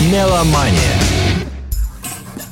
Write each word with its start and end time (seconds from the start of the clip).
Меломания. 0.00 0.92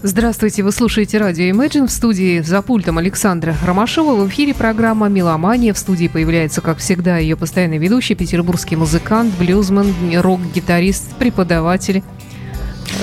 Здравствуйте, 0.03 0.63
вы 0.63 0.73
слушаете 0.73 1.19
радио 1.19 1.45
Imagine 1.45 1.87
в 1.87 1.91
студии 1.91 2.41
за 2.41 2.63
пультом 2.63 2.97
Александра 2.97 3.55
Ромашова. 3.67 4.15
В 4.15 4.29
эфире 4.31 4.55
программа 4.55 5.11
«Меломания». 5.11 5.75
В 5.75 5.79
студии 5.79 6.09
появляется, 6.09 6.63
как 6.63 6.79
всегда, 6.79 7.19
ее 7.19 7.37
постоянный 7.37 7.77
ведущий, 7.77 8.15
петербургский 8.15 8.77
музыкант, 8.77 9.35
блюзман, 9.39 9.95
рок-гитарист, 10.15 11.17
преподаватель, 11.17 12.03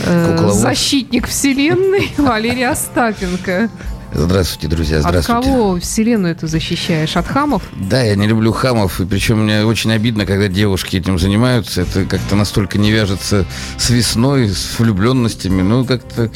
э, 0.08 0.50
защитник 0.52 1.28
вселенной 1.28 2.10
Валерий 2.18 2.68
Остапенко. 2.68 3.70
Здравствуйте, 4.14 4.68
друзья, 4.68 5.02
здравствуйте. 5.02 5.40
От 5.40 5.46
кого 5.46 5.80
вселенную 5.80 6.36
ты 6.36 6.48
защищаешь? 6.48 7.16
От 7.16 7.28
хамов? 7.28 7.64
Да, 7.74 8.02
я 8.04 8.16
не 8.16 8.28
люблю 8.28 8.52
хамов, 8.52 9.00
и 9.00 9.06
причем 9.06 9.44
мне 9.44 9.64
очень 9.64 9.92
обидно, 9.94 10.26
когда 10.26 10.48
девушки 10.48 10.98
этим 10.98 11.18
занимаются. 11.18 11.82
Это 11.82 12.06
как-то 12.06 12.36
настолько 12.36 12.78
не 12.78 12.92
вяжется 12.92 13.46
с 13.78 13.90
весной, 13.90 14.50
с 14.50 14.78
влюбленностями. 14.80 15.62
Ну, 15.62 15.86
как-то 15.86 16.30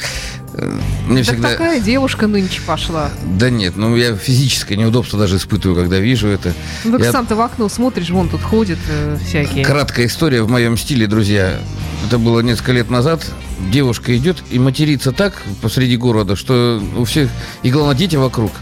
мне 1.06 1.22
так 1.22 1.34
всегда... 1.34 1.50
такая 1.50 1.80
девушка 1.80 2.26
нынче 2.26 2.60
пошла. 2.66 3.10
Да 3.38 3.50
нет, 3.50 3.76
ну 3.76 3.94
я 3.96 4.14
физическое 4.16 4.76
неудобство 4.76 5.18
даже 5.18 5.36
испытываю, 5.36 5.76
когда 5.76 5.98
вижу 5.98 6.28
это. 6.28 6.52
Ну 6.84 6.92
так 6.92 7.02
я... 7.02 7.12
сам-то 7.12 7.36
в 7.36 7.40
окно 7.40 7.68
смотришь, 7.68 8.10
вон 8.10 8.28
тут 8.28 8.42
ходят 8.42 8.78
э, 8.88 9.18
всякие. 9.26 9.64
Краткая 9.64 10.06
история 10.06 10.42
в 10.42 10.48
моем 10.48 10.76
стиле, 10.76 11.06
друзья. 11.06 11.58
Это 12.06 12.18
было 12.18 12.40
несколько 12.40 12.72
лет 12.72 12.90
назад 12.90 13.26
девушка 13.70 14.16
идет 14.16 14.42
и 14.50 14.58
матерится 14.58 15.12
так 15.12 15.42
посреди 15.62 15.96
города, 15.96 16.36
что 16.36 16.82
у 16.96 17.04
всех, 17.04 17.30
и 17.62 17.70
главное, 17.70 17.96
дети 17.96 18.16
вокруг. 18.16 18.52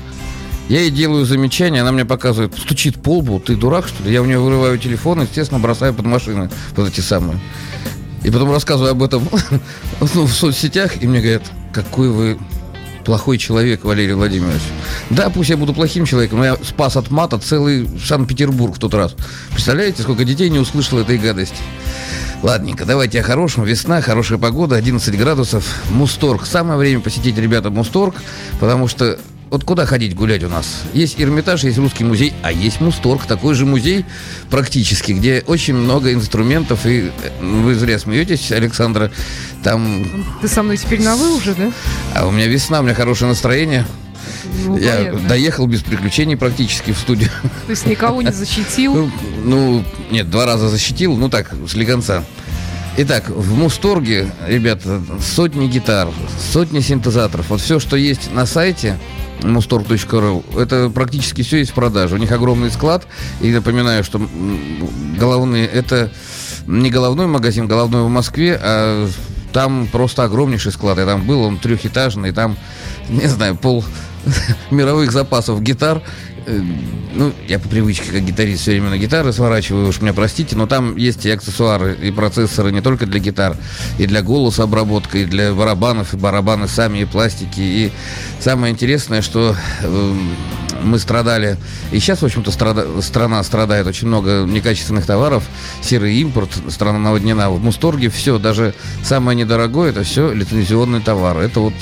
Я 0.68 0.80
ей 0.80 0.90
делаю 0.90 1.26
замечание, 1.26 1.82
она 1.82 1.92
мне 1.92 2.06
показывает, 2.06 2.56
стучит 2.56 3.02
по 3.02 3.18
лбу, 3.18 3.38
ты 3.38 3.54
дурак, 3.54 3.86
что 3.86 4.02
ли? 4.02 4.12
Я 4.12 4.22
у 4.22 4.24
нее 4.24 4.38
вырываю 4.38 4.78
телефон, 4.78 5.20
естественно, 5.22 5.60
бросаю 5.60 5.92
под 5.92 6.06
машины 6.06 6.48
вот 6.74 6.88
эти 6.88 7.00
самые. 7.00 7.38
И 8.22 8.30
потом 8.30 8.50
рассказываю 8.50 8.92
об 8.92 9.02
этом 9.02 9.28
ну, 10.14 10.24
в 10.24 10.32
соцсетях, 10.32 11.02
и 11.02 11.06
мне 11.06 11.20
говорят, 11.20 11.42
какой 11.74 12.08
вы 12.08 12.38
плохой 13.04 13.36
человек, 13.36 13.84
Валерий 13.84 14.14
Владимирович. 14.14 14.62
Да, 15.10 15.28
пусть 15.28 15.50
я 15.50 15.56
буду 15.56 15.74
плохим 15.74 16.06
человеком, 16.06 16.38
но 16.38 16.44
я 16.46 16.56
спас 16.56 16.96
от 16.96 17.10
мата 17.10 17.38
целый 17.38 17.88
Санкт-Петербург 18.02 18.76
в 18.76 18.78
тот 18.78 18.94
раз. 18.94 19.14
Представляете, 19.50 20.02
сколько 20.02 20.24
детей 20.24 20.48
не 20.48 20.58
услышало 20.58 21.00
этой 21.00 21.18
гадости? 21.18 21.58
Ладненько, 22.42 22.84
давайте 22.84 23.20
о 23.20 23.22
хорошем. 23.22 23.64
Весна, 23.64 24.00
хорошая 24.00 24.38
погода, 24.38 24.76
11 24.76 25.18
градусов. 25.18 25.66
Мусторг. 25.90 26.46
Самое 26.46 26.78
время 26.78 27.00
посетить, 27.00 27.36
ребята, 27.38 27.70
Мусторг, 27.70 28.14
потому 28.60 28.88
что 28.88 29.18
вот 29.54 29.62
куда 29.62 29.86
ходить 29.86 30.16
гулять 30.16 30.42
у 30.42 30.48
нас? 30.48 30.82
Есть 30.94 31.20
Эрмитаж, 31.20 31.62
есть 31.62 31.78
Русский 31.78 32.02
музей, 32.02 32.32
а 32.42 32.50
есть 32.50 32.80
Мусторг, 32.80 33.24
такой 33.24 33.54
же 33.54 33.64
музей 33.64 34.04
практически, 34.50 35.12
где 35.12 35.44
очень 35.46 35.74
много 35.74 36.12
инструментов, 36.12 36.84
и 36.86 37.12
э, 37.22 37.40
вы 37.40 37.76
зря 37.76 38.00
смеетесь, 38.00 38.50
Александра, 38.50 39.12
там... 39.62 40.26
Ты 40.42 40.48
со 40.48 40.64
мной 40.64 40.76
теперь 40.76 41.00
на 41.02 41.14
вы 41.14 41.36
уже, 41.36 41.54
да? 41.54 41.70
А 42.16 42.26
у 42.26 42.32
меня 42.32 42.48
весна, 42.48 42.80
у 42.80 42.82
меня 42.82 42.94
хорошее 42.94 43.28
настроение. 43.28 43.86
Ну, 44.64 44.76
я 44.76 44.96
понятно. 44.96 45.28
доехал 45.28 45.68
без 45.68 45.82
приключений 45.82 46.36
практически 46.36 46.90
в 46.90 46.98
студию. 46.98 47.30
То 47.66 47.70
есть 47.70 47.86
никого 47.86 48.22
не 48.22 48.32
защитил? 48.32 48.92
Ну, 48.92 49.10
ну, 49.44 49.84
нет, 50.10 50.28
два 50.30 50.46
раза 50.46 50.68
защитил, 50.68 51.16
ну 51.16 51.28
так, 51.28 51.54
слегонца. 51.68 52.24
Итак, 52.96 53.28
в 53.28 53.58
Мусторге, 53.58 54.30
ребята, 54.46 55.02
сотни 55.20 55.66
гитар, 55.66 56.08
сотни 56.52 56.78
синтезаторов. 56.78 57.50
Вот 57.50 57.60
все, 57.60 57.80
что 57.80 57.96
есть 57.96 58.32
на 58.32 58.46
сайте 58.46 58.98
mustorg.ru, 59.40 60.60
это 60.60 60.88
практически 60.90 61.42
все 61.42 61.58
есть 61.58 61.72
в 61.72 61.74
продаже. 61.74 62.14
У 62.14 62.18
них 62.18 62.30
огромный 62.30 62.70
склад. 62.70 63.08
И 63.40 63.50
напоминаю, 63.50 64.04
что 64.04 64.20
головные, 65.18 65.66
это 65.66 66.12
не 66.68 66.88
головной 66.88 67.26
магазин, 67.26 67.66
головной 67.66 68.04
в 68.04 68.08
Москве, 68.08 68.56
а 68.62 69.08
там 69.52 69.88
просто 69.90 70.22
огромнейший 70.22 70.70
склад. 70.70 70.98
Я 70.98 71.04
там 71.04 71.26
был, 71.26 71.42
он 71.42 71.58
трехэтажный, 71.58 72.30
там, 72.30 72.56
не 73.08 73.26
знаю, 73.26 73.56
пол 73.56 73.84
мировых 74.70 75.10
запасов 75.10 75.60
гитар. 75.62 76.00
Э, 76.46 76.60
ну, 77.14 77.32
я 77.46 77.58
по 77.58 77.68
привычке, 77.68 78.10
как 78.10 78.24
гитарист, 78.24 78.62
все 78.62 78.72
время 78.72 78.90
на 78.90 78.98
гитары 78.98 79.32
сворачиваю, 79.32 79.88
уж 79.88 80.00
меня 80.00 80.12
простите, 80.12 80.56
но 80.56 80.66
там 80.66 80.96
есть 80.96 81.24
и 81.24 81.30
аксессуары, 81.30 81.96
и 82.02 82.10
процессоры 82.10 82.72
не 82.72 82.80
только 82.80 83.06
для 83.06 83.20
гитар, 83.20 83.56
и 83.98 84.06
для 84.06 84.20
голоса 84.20 84.64
обработка, 84.64 85.18
и 85.18 85.24
для 85.24 85.52
барабанов, 85.54 86.12
и 86.12 86.16
барабаны 86.16 86.66
сами, 86.68 86.98
и 86.98 87.04
пластики. 87.04 87.60
И 87.60 87.92
самое 88.40 88.72
интересное, 88.72 89.22
что 89.22 89.54
э, 89.82 90.14
мы 90.82 90.98
страдали, 90.98 91.56
и 91.92 91.98
сейчас, 91.98 92.20
в 92.20 92.24
общем-то, 92.24 92.50
страда, 92.50 92.86
страна 93.00 93.42
страдает 93.42 93.86
очень 93.86 94.08
много 94.08 94.44
некачественных 94.46 95.06
товаров, 95.06 95.44
серый 95.82 96.16
импорт, 96.16 96.50
страна 96.68 96.98
наводнена. 96.98 97.50
В 97.50 97.62
Мусторге 97.62 98.10
все, 98.10 98.38
даже 98.38 98.74
самое 99.02 99.36
недорогое, 99.36 99.90
это 99.90 100.02
все 100.02 100.32
лицензионный 100.32 101.00
товар. 101.00 101.38
Это 101.38 101.60
вот 101.60 101.74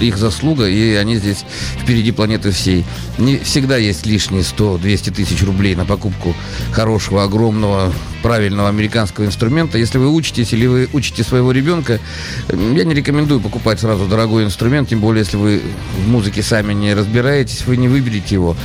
их 0.00 0.16
заслуга, 0.16 0.66
и 0.68 0.94
они 0.94 1.16
здесь 1.16 1.44
впереди 1.80 2.12
планеты 2.12 2.50
всей. 2.50 2.84
Не 3.18 3.38
всегда 3.38 3.75
есть 3.76 4.06
лишние 4.06 4.42
100-200 4.42 5.14
тысяч 5.14 5.42
рублей 5.42 5.74
на 5.74 5.84
покупку 5.84 6.34
хорошего, 6.72 7.22
огромного, 7.24 7.92
правильного 8.22 8.68
американского 8.68 9.24
инструмента. 9.24 9.78
Если 9.78 9.98
вы 9.98 10.10
учитесь 10.10 10.52
или 10.52 10.66
вы 10.66 10.88
учите 10.92 11.22
своего 11.22 11.52
ребенка, 11.52 12.00
я 12.48 12.84
не 12.84 12.94
рекомендую 12.94 13.40
покупать 13.40 13.80
сразу 13.80 14.06
дорогой 14.06 14.44
инструмент, 14.44 14.88
тем 14.88 15.00
более, 15.00 15.24
если 15.24 15.36
вы 15.36 15.62
в 16.04 16.08
музыке 16.08 16.42
сами 16.42 16.72
не 16.72 16.94
разбираетесь, 16.94 17.64
вы 17.66 17.76
не 17.76 17.88
выберете 17.88 18.34
его. 18.34 18.56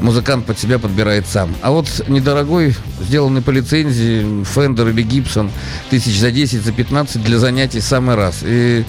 Музыкант 0.00 0.46
под 0.46 0.58
себя 0.58 0.78
подбирает 0.78 1.26
сам. 1.26 1.54
А 1.62 1.70
вот 1.70 1.86
недорогой, 2.08 2.74
сделанный 3.00 3.42
по 3.42 3.50
лицензии, 3.50 4.22
Fender 4.42 4.90
или 4.90 5.04
Gibson, 5.04 5.50
тысяч 5.90 6.18
за 6.18 6.30
10, 6.30 6.62
за 6.62 6.72
15 6.72 7.22
для 7.22 7.38
занятий 7.38 7.80
самый 7.80 8.14
раз. 8.16 8.40
И 8.42 8.84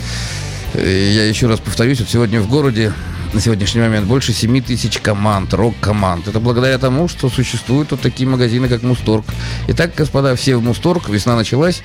я 0.74 1.28
еще 1.28 1.47
раз 1.47 1.59
повторюсь, 1.59 2.00
вот 2.00 2.09
сегодня 2.09 2.40
в 2.40 2.47
городе 2.47 2.94
на 3.34 3.40
сегодняшний 3.40 3.81
момент 3.81 4.08
больше 4.08 4.34
7 4.34 4.62
тысяч 4.62 5.00
команд, 5.00 5.53
рок-команд. 5.53 6.28
Это 6.28 6.40
благодаря 6.40 6.78
тому, 6.78 7.08
что 7.08 7.30
существуют 7.30 7.92
вот 7.92 8.02
такие 8.02 8.28
магазины, 8.28 8.68
как 8.68 8.84
Мусторг. 8.84 9.25
Итак, 9.68 9.94
господа, 9.96 10.36
все 10.36 10.58
в 10.58 10.64
Мусторг, 10.64 11.09
весна 11.09 11.36
началась. 11.36 11.81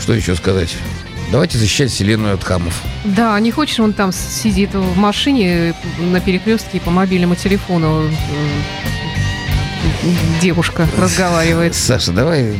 Что 0.00 0.12
еще 0.12 0.34
сказать? 0.34 0.76
Давайте 1.32 1.58
защищать 1.58 1.90
вселенную 1.90 2.34
от 2.34 2.44
хамов. 2.44 2.82
Да, 3.04 3.38
не 3.40 3.50
хочешь, 3.50 3.80
он 3.80 3.92
там 3.92 4.12
сидит 4.12 4.74
в 4.74 4.96
машине 4.96 5.74
на 5.98 6.20
перекрестке 6.20 6.78
и 6.78 6.80
по 6.80 6.90
мобильному 6.90 7.34
телефону 7.34 8.10
девушка 10.40 10.88
разговаривает. 10.98 11.74
Саша, 11.74 12.12
давай 12.12 12.54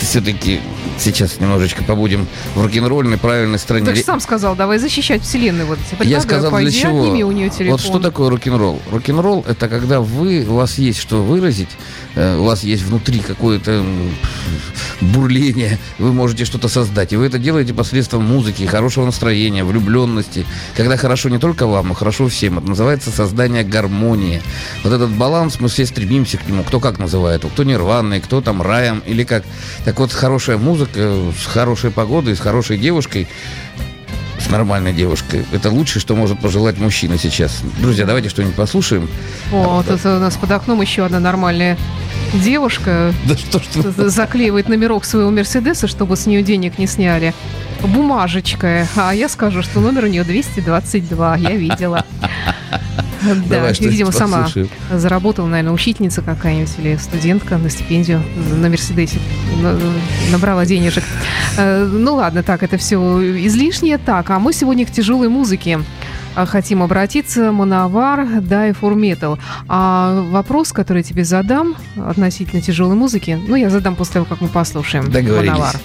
все-таки 0.00 0.60
сейчас 1.00 1.40
немножечко 1.40 1.84
побудем 1.84 2.26
в 2.54 2.62
рок-н-ролльной 2.62 3.18
правильной 3.18 3.58
стране. 3.58 3.86
Ты 3.86 3.94
же 3.96 4.02
сам 4.02 4.20
сказал, 4.20 4.56
давай 4.56 4.78
защищать 4.78 5.22
вселенную. 5.22 5.66
Вот, 5.66 5.78
Я 6.02 6.20
сказал, 6.20 6.56
для 6.58 6.70
чего? 6.70 7.02
У 7.02 7.32
нее 7.32 7.50
телефон. 7.50 7.72
Вот 7.72 7.80
что 7.80 7.98
такое 7.98 8.30
рок-н-ролл? 8.30 8.80
Рок-н-ролл– 8.90 9.44
это 9.48 9.68
когда 9.68 10.00
вы, 10.00 10.44
у 10.48 10.54
вас 10.54 10.78
есть 10.78 10.98
что 11.00 11.22
выразить, 11.22 11.68
э, 12.14 12.38
у 12.38 12.44
вас 12.44 12.64
есть 12.64 12.82
внутри 12.82 13.20
какое-то 13.20 13.84
бурление, 15.00 15.78
вы 15.98 16.12
можете 16.12 16.44
что-то 16.44 16.68
создать. 16.68 17.12
И 17.12 17.16
вы 17.16 17.26
это 17.26 17.38
делаете 17.38 17.74
посредством 17.74 18.24
музыки, 18.24 18.64
хорошего 18.64 19.04
настроения, 19.04 19.64
влюбленности. 19.64 20.46
Когда 20.76 20.96
хорошо 20.96 21.28
не 21.28 21.38
только 21.38 21.66
вам, 21.66 21.88
но 21.88 21.94
хорошо 21.94 22.28
всем. 22.28 22.58
Это 22.58 22.66
называется 22.66 23.10
создание 23.10 23.62
гармонии. 23.62 24.42
Вот 24.82 24.92
этот 24.92 25.10
баланс, 25.10 25.60
мы 25.60 25.68
все 25.68 25.86
стремимся 25.86 26.38
к 26.38 26.46
нему. 26.48 26.64
Кто 26.64 26.80
как 26.80 26.98
называет, 26.98 27.44
кто 27.44 27.62
нирваной, 27.64 28.20
кто 28.20 28.40
там 28.40 28.62
раем 28.62 29.02
или 29.06 29.24
как. 29.24 29.44
Так 29.84 29.98
вот, 30.00 30.12
хорошая 30.12 30.58
музыка 30.58 30.87
с 30.94 31.46
хорошей 31.46 31.90
погодой, 31.90 32.36
с 32.36 32.40
хорошей 32.40 32.78
девушкой 32.78 33.28
с 34.40 34.50
нормальной 34.50 34.92
девушкой. 34.92 35.44
Это 35.52 35.70
лучшее, 35.70 36.00
что 36.00 36.14
может 36.14 36.38
пожелать 36.38 36.78
мужчина 36.78 37.18
сейчас. 37.18 37.60
Друзья, 37.80 38.06
давайте 38.06 38.28
что-нибудь 38.28 38.54
послушаем. 38.54 39.08
О, 39.52 39.82
тут 39.86 40.04
у 40.04 40.18
нас 40.18 40.36
под 40.36 40.50
окном 40.50 40.80
еще 40.80 41.04
одна 41.04 41.20
нормальная 41.20 41.76
девушка. 42.32 43.12
Да 43.26 43.36
что 43.36 43.58
ж 43.58 43.64
Заклеивает 44.10 44.68
номерок 44.68 45.04
своего 45.04 45.30
Мерседеса, 45.30 45.88
чтобы 45.88 46.16
с 46.16 46.26
нее 46.26 46.42
денег 46.42 46.78
не 46.78 46.86
сняли. 46.86 47.34
Бумажечка. 47.82 48.86
А 48.96 49.14
я 49.14 49.28
скажу, 49.28 49.62
что 49.62 49.80
номер 49.80 50.04
у 50.04 50.08
нее 50.08 50.24
222. 50.24 51.36
Я 51.36 51.50
видела. 51.50 52.04
Да, 53.48 53.70
видимо, 53.80 54.12
сама 54.12 54.48
заработала, 54.92 55.46
наверное, 55.46 55.72
учительница 55.72 56.22
какая-нибудь 56.22 56.72
или 56.78 56.96
студентка 56.96 57.58
на 57.58 57.70
стипендию 57.70 58.22
на 58.56 58.68
Мерседесе. 58.68 59.18
Набрала 60.30 60.64
денежек. 60.66 61.04
Э, 61.56 61.84
ну 61.84 62.14
ладно, 62.14 62.42
так, 62.42 62.62
это 62.62 62.76
все 62.76 62.98
излишнее. 63.46 63.98
Так, 63.98 64.30
а 64.30 64.38
мы 64.38 64.52
сегодня 64.52 64.86
к 64.86 64.90
тяжелой 64.90 65.28
музыке 65.28 65.80
а, 66.34 66.46
хотим 66.46 66.82
обратиться. 66.82 67.52
Мановар, 67.52 68.20
Die 68.20 68.76
for 68.80 68.94
Metal. 68.94 69.38
А 69.66 70.22
вопрос, 70.30 70.72
который 70.72 70.98
я 70.98 71.02
тебе 71.02 71.24
задам 71.24 71.74
относительно 71.96 72.62
тяжелой 72.62 72.96
музыки, 72.96 73.38
ну, 73.48 73.56
я 73.56 73.70
задам 73.70 73.96
после 73.96 74.14
того, 74.14 74.26
как 74.26 74.40
мы 74.40 74.48
послушаем 74.48 75.10
Договорились. 75.10 75.50
Мановар. 75.52 75.76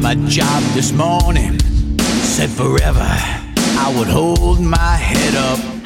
my 0.00 0.14
job 0.26 0.62
this 0.72 0.92
morning, 0.92 1.58
said 1.98 2.48
forever 2.48 3.00
I 3.02 3.94
would 3.96 4.08
hold 4.08 4.60
my 4.60 4.96
head 4.96 5.34
up. 5.34 5.79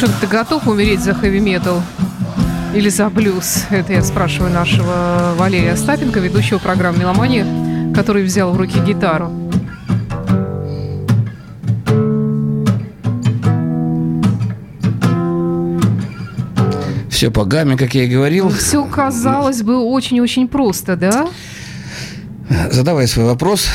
Что 0.00 0.08
ты 0.18 0.26
готов 0.26 0.66
умереть 0.66 1.00
за 1.00 1.12
хэви-метал? 1.12 1.82
Или 2.74 2.88
за 2.88 3.10
блюз? 3.10 3.66
Это 3.68 3.92
я 3.92 4.02
спрашиваю 4.02 4.50
нашего 4.50 5.34
Валерия 5.36 5.72
Остапенко, 5.72 6.20
ведущего 6.20 6.56
программы 6.56 7.00
«Меломания», 7.00 7.92
который 7.94 8.22
взял 8.22 8.50
в 8.50 8.56
руки 8.56 8.78
гитару. 8.80 9.30
Все 17.10 17.30
по 17.30 17.44
гамме, 17.44 17.76
как 17.76 17.94
я 17.94 18.04
и 18.04 18.08
говорил. 18.08 18.48
Все 18.48 18.82
казалось 18.86 19.62
бы 19.62 19.76
очень-очень 19.76 20.48
просто, 20.48 20.96
да? 20.96 21.28
Задавай 22.70 23.06
свой 23.06 23.26
вопрос. 23.26 23.68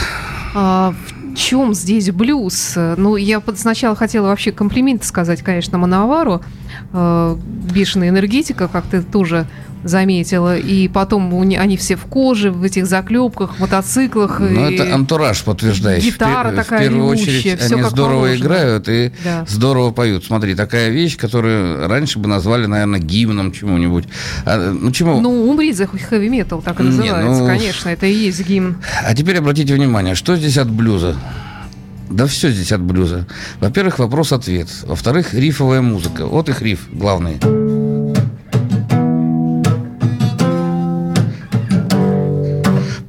А 0.55 0.95
в 1.07 1.14
чем 1.35 1.73
здесь 1.73 2.09
блюз? 2.11 2.73
Ну, 2.75 3.15
я 3.15 3.41
сначала 3.55 3.95
хотела 3.95 4.27
вообще 4.27 4.51
комплименты 4.51 5.05
сказать, 5.05 5.41
конечно, 5.41 5.77
Мановару. 5.77 6.41
Э, 6.93 7.37
бешеная 7.71 8.09
энергетика, 8.09 8.67
как 8.67 8.85
ты 8.85 9.01
тоже 9.01 9.45
заметила. 9.85 10.57
И 10.57 10.87
потом 10.89 11.47
не- 11.47 11.55
они 11.57 11.77
все 11.77 11.95
в 11.95 12.01
коже, 12.05 12.51
в 12.51 12.63
этих 12.63 12.85
заклепках, 12.87 13.59
мотоциклах. 13.59 14.39
Ну, 14.41 14.69
это 14.69 14.93
антураж 14.93 15.41
подтверждающий. 15.43 16.09
гитара 16.09 16.49
В 16.51 16.55
такая 16.55 16.79
В 16.79 16.83
первую 16.83 17.13
ревущая, 17.13 17.39
очередь, 17.39 17.59
всё 17.61 17.75
они 17.75 17.83
здорово 17.89 18.13
положено. 18.23 18.35
играют 18.35 18.89
и 18.89 19.11
Да. 19.23 19.45
здорово 19.47 19.91
поют. 19.91 20.25
Смотри, 20.25 20.55
такая 20.55 20.89
вещь, 20.89 21.15
которую 21.17 21.87
раньше 21.87 22.19
бы 22.19 22.27
назвали, 22.27 22.65
наверное, 22.65 22.99
гимном 22.99 23.51
чему-нибудь. 23.53 24.05
А, 24.45 24.71
ну, 24.73 24.91
чему? 24.91 25.21
Ну, 25.21 25.49
умри 25.49 25.71
за 25.71 25.87
хэви 25.87 26.29
метал, 26.29 26.61
так 26.61 26.79
и 26.79 26.83
Не, 26.83 26.89
называется, 26.89 27.41
ну- 27.41 27.47
конечно. 27.47 27.89
Это 27.89 28.07
и 28.07 28.13
есть 28.13 28.45
гимн. 28.45 28.77
А 29.05 29.13
теперь 29.13 29.37
обратите 29.37 29.73
внимание, 29.75 30.15
что 30.15 30.35
здесь 30.35 30.57
от 30.57 30.69
блюза? 30.69 31.15
Да 32.09 32.27
все 32.27 32.49
здесь 32.51 32.71
от 32.71 32.81
блюза. 32.81 33.27
Во-первых, 33.59 33.99
вопрос-ответ. 33.99 34.67
Во-вторых, 34.83 35.33
рифовая 35.33 35.81
музыка. 35.81 36.25
Вот 36.27 36.49
их 36.49 36.61
риф 36.61 36.87
главный. 36.91 37.37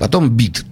Потом 0.06 0.30
бит. 0.30 0.64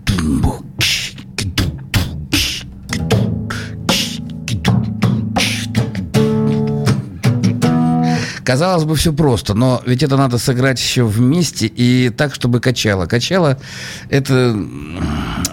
Казалось 8.45 8.85
бы, 8.85 8.95
все 8.95 9.13
просто, 9.13 9.55
но 9.55 9.83
ведь 9.87 10.03
это 10.03 10.17
надо 10.19 10.37
сыграть 10.37 10.79
еще 10.79 11.05
вместе 11.05 11.67
и 11.67 12.11
так, 12.11 12.35
чтобы 12.35 12.61
качало. 12.61 13.07
Качало– 13.07 13.59
это 14.11 14.55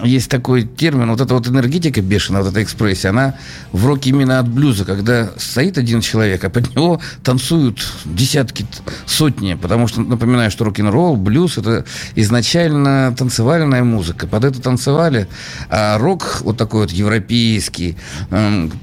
есть 0.02 0.30
такой 0.30 0.64
термин, 0.64 1.10
вот 1.10 1.20
эта 1.20 1.34
вот 1.34 1.48
энергетика 1.48 2.02
бешеная, 2.02 2.42
вот 2.42 2.50
эта 2.50 2.62
экспрессия, 2.62 3.10
она 3.10 3.34
в 3.72 3.86
роке 3.86 4.10
именно 4.10 4.38
от 4.40 4.48
блюза, 4.48 4.84
когда 4.84 5.30
стоит 5.38 5.78
один 5.78 6.02
человек, 6.02 6.44
а 6.44 6.50
под 6.50 6.74
него 6.74 7.00
танцуют 7.24 7.80
десятки, 8.04 8.66
сотни, 9.06 9.54
потому 9.54 9.88
что, 9.88 10.02
напоминаю, 10.02 10.50
что 10.50 10.64
рок-н-ролл, 10.64 11.16
блюз– 11.16 11.56
это 11.58 11.86
изначально 12.14 13.14
танцевальная 13.16 13.84
музыка. 13.84 14.26
Под 14.26 14.44
это 14.44 14.60
танцевали, 14.60 15.28
а 15.70 15.96
рок, 15.98 16.42
вот 16.42 16.58
такой 16.58 16.82
вот 16.82 16.90
европейский, 16.90 17.96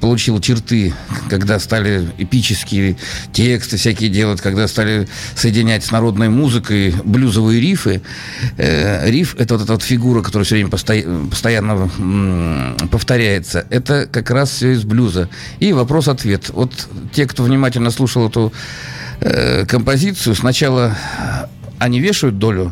получил 0.01 0.39
черты, 0.39 0.93
когда 1.29 1.59
стали 1.59 2.09
эпические 2.17 2.97
тексты 3.33 3.77
всякие 3.77 3.98
всякие 3.99 4.09
делать, 4.09 4.39
когда 4.39 4.65
стали 4.69 5.07
соединять 5.35 5.83
с 5.83 5.91
народной 5.91 6.29
музыкой 6.29 6.93
блюзовые 7.03 7.59
рифы. 7.59 8.01
Э, 8.57 9.09
риф– 9.09 9.35
это 9.37 9.55
вот 9.55 9.63
эта 9.63 9.73
вот 9.73 9.83
фигура, 9.83 10.21
которая 10.21 10.45
все 10.45 10.55
время 10.55 10.69
посто... 10.69 10.93
постоянно 11.29 11.89
м- 11.97 12.77
повторяется. 12.89 13.65
Это 13.69 14.07
как 14.09 14.31
раз 14.31 14.51
все 14.51 14.71
из 14.71 14.85
блюза. 14.85 15.27
И 15.59 15.73
вопрос-ответ. 15.73 16.49
Вот 16.49 16.71
те, 17.11 17.25
кто 17.25 17.43
внимательно 17.43 17.91
слушал 17.91 18.29
эту 18.29 18.53
э, 19.19 19.65
композицию, 19.65 20.35
сначала 20.35 20.95
они 21.79 21.99
вешают 21.99 22.37
долю, 22.37 22.71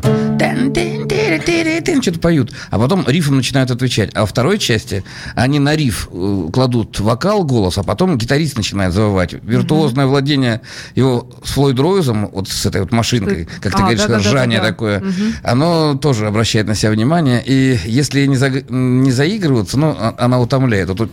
что-то 2.02 2.20
поют, 2.20 2.52
а 2.70 2.78
потом 2.78 3.04
рифом 3.06 3.36
начинают 3.36 3.70
отвечать. 3.70 4.10
А 4.14 4.22
во 4.22 4.26
второй 4.26 4.58
части 4.58 5.04
они 5.34 5.58
на 5.58 5.76
риф 5.76 6.08
э, 6.12 6.48
кладут 6.52 7.00
вокал, 7.00 7.44
голос, 7.44 7.78
а 7.78 7.82
потом 7.82 8.18
гитарист 8.18 8.56
начинает 8.56 8.92
завывать. 8.92 9.32
Виртуозное 9.32 10.04
mm 10.04 10.08
владение 10.08 10.62
его 10.94 11.28
с 11.44 11.50
Флойд 11.50 11.78
Ройзом, 11.78 12.30
вот 12.32 12.48
с 12.48 12.64
этой 12.66 12.80
вот 12.80 12.92
машинкой, 12.92 13.46
как 13.60 13.72
ты 13.72 13.78
а, 13.78 13.82
говоришь, 13.82 14.04
да, 14.06 14.18
ржание 14.18 14.58
да, 14.58 14.64
да, 14.64 14.70
такое, 14.70 15.00
mm 15.00 15.34
оно 15.42 15.94
тоже 15.96 16.26
обращает 16.26 16.66
на 16.66 16.74
себя 16.74 16.92
внимание. 16.92 17.42
И 17.44 17.78
если 17.84 18.26
не, 18.26 18.36
за, 18.36 18.50
не 18.50 19.10
заигрываться, 19.10 19.78
ну, 19.78 19.94
а, 19.98 20.14
она 20.18 20.40
утомляет. 20.40 20.88
Вот 20.88 20.98
тут 20.98 21.12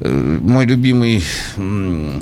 э, 0.00 0.38
мой 0.42 0.66
любимый, 0.66 1.22
э, 1.56 2.20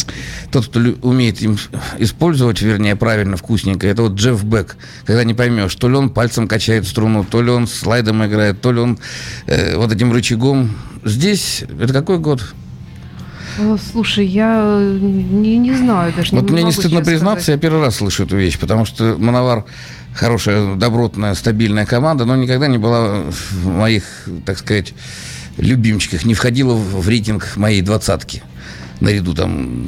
тот, 0.50 0.67
кто 0.67 0.81
умеет 1.03 1.41
им 1.43 1.57
использовать, 1.99 2.61
вернее, 2.61 2.97
правильно, 2.97 3.37
вкусненько, 3.37 3.87
это 3.87 4.03
вот 4.03 4.12
Джефф 4.12 4.45
Бек, 4.45 4.77
когда 5.11 5.25
не 5.25 5.35
поймешь, 5.35 5.75
то 5.75 5.88
ли 5.88 5.97
он 5.97 6.09
пальцем 6.09 6.47
качает 6.47 6.87
струну, 6.87 7.25
то 7.25 7.43
ли 7.43 7.50
он 7.50 7.67
слайдом 7.67 8.25
играет, 8.25 8.61
то 8.61 8.71
ли 8.71 8.79
он 8.79 8.97
э, 9.47 9.75
вот 9.75 9.93
этим 9.93 10.12
рычагом. 10.12 10.71
Здесь, 11.05 11.64
это 11.81 11.93
какой 11.93 12.21
год? 12.21 12.55
Слушай, 13.90 14.26
я 14.26 14.79
не, 14.79 15.59
не 15.59 15.75
знаю 15.75 16.12
даже. 16.17 16.31
Вот 16.37 16.45
не 16.45 16.52
мне 16.52 16.62
не 16.62 16.71
стыдно 16.71 17.00
признаться, 17.02 17.43
сказать. 17.43 17.61
я 17.61 17.61
первый 17.61 17.85
раз 17.85 17.97
слышу 17.97 18.23
эту 18.23 18.37
вещь, 18.37 18.57
потому 18.57 18.85
что 18.85 19.17
Мановар 19.19 19.64
хорошая, 20.14 20.76
добротная, 20.76 21.35
стабильная 21.35 21.87
команда, 21.87 22.25
но 22.25 22.37
никогда 22.37 22.69
не 22.69 22.79
была 22.79 23.25
в 23.31 23.67
моих, 23.67 24.05
так 24.47 24.59
сказать, 24.59 24.95
любимчиках, 25.57 26.25
не 26.25 26.35
входила 26.35 26.75
в 26.75 27.09
рейтинг 27.09 27.57
моей 27.57 27.83
двадцатки 27.83 28.45
наряду 29.00 29.35
там, 29.35 29.87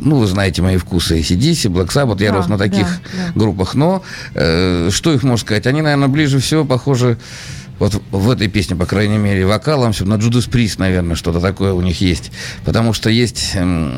ну, 0.00 0.16
вы 0.16 0.26
знаете 0.26 0.62
мои 0.62 0.76
вкусы, 0.76 1.20
ACDC, 1.20 1.70
Black 1.70 1.88
Sabbath, 1.88 2.22
я 2.22 2.30
да, 2.30 2.38
рос 2.38 2.48
на 2.48 2.58
таких 2.58 2.86
да, 2.86 3.24
да. 3.26 3.32
группах, 3.34 3.74
но 3.74 4.02
э, 4.34 4.90
что 4.90 5.12
их 5.12 5.22
можно 5.22 5.44
сказать? 5.44 5.66
Они, 5.66 5.82
наверное, 5.82 6.08
ближе 6.08 6.38
всего 6.38 6.64
похожи 6.64 7.18
вот 7.78 8.00
в 8.10 8.30
этой 8.30 8.48
песне, 8.48 8.74
по 8.74 8.86
крайней 8.86 9.18
мере, 9.18 9.46
вокалом, 9.46 9.92
все 9.92 10.04
на 10.04 10.16
Джудас 10.16 10.46
Прист, 10.46 10.78
наверное, 10.78 11.16
что-то 11.16 11.40
такое 11.40 11.72
у 11.72 11.80
них 11.82 12.00
есть. 12.00 12.32
Потому 12.64 12.92
что 12.92 13.10
есть... 13.10 13.52
Э, 13.54 13.92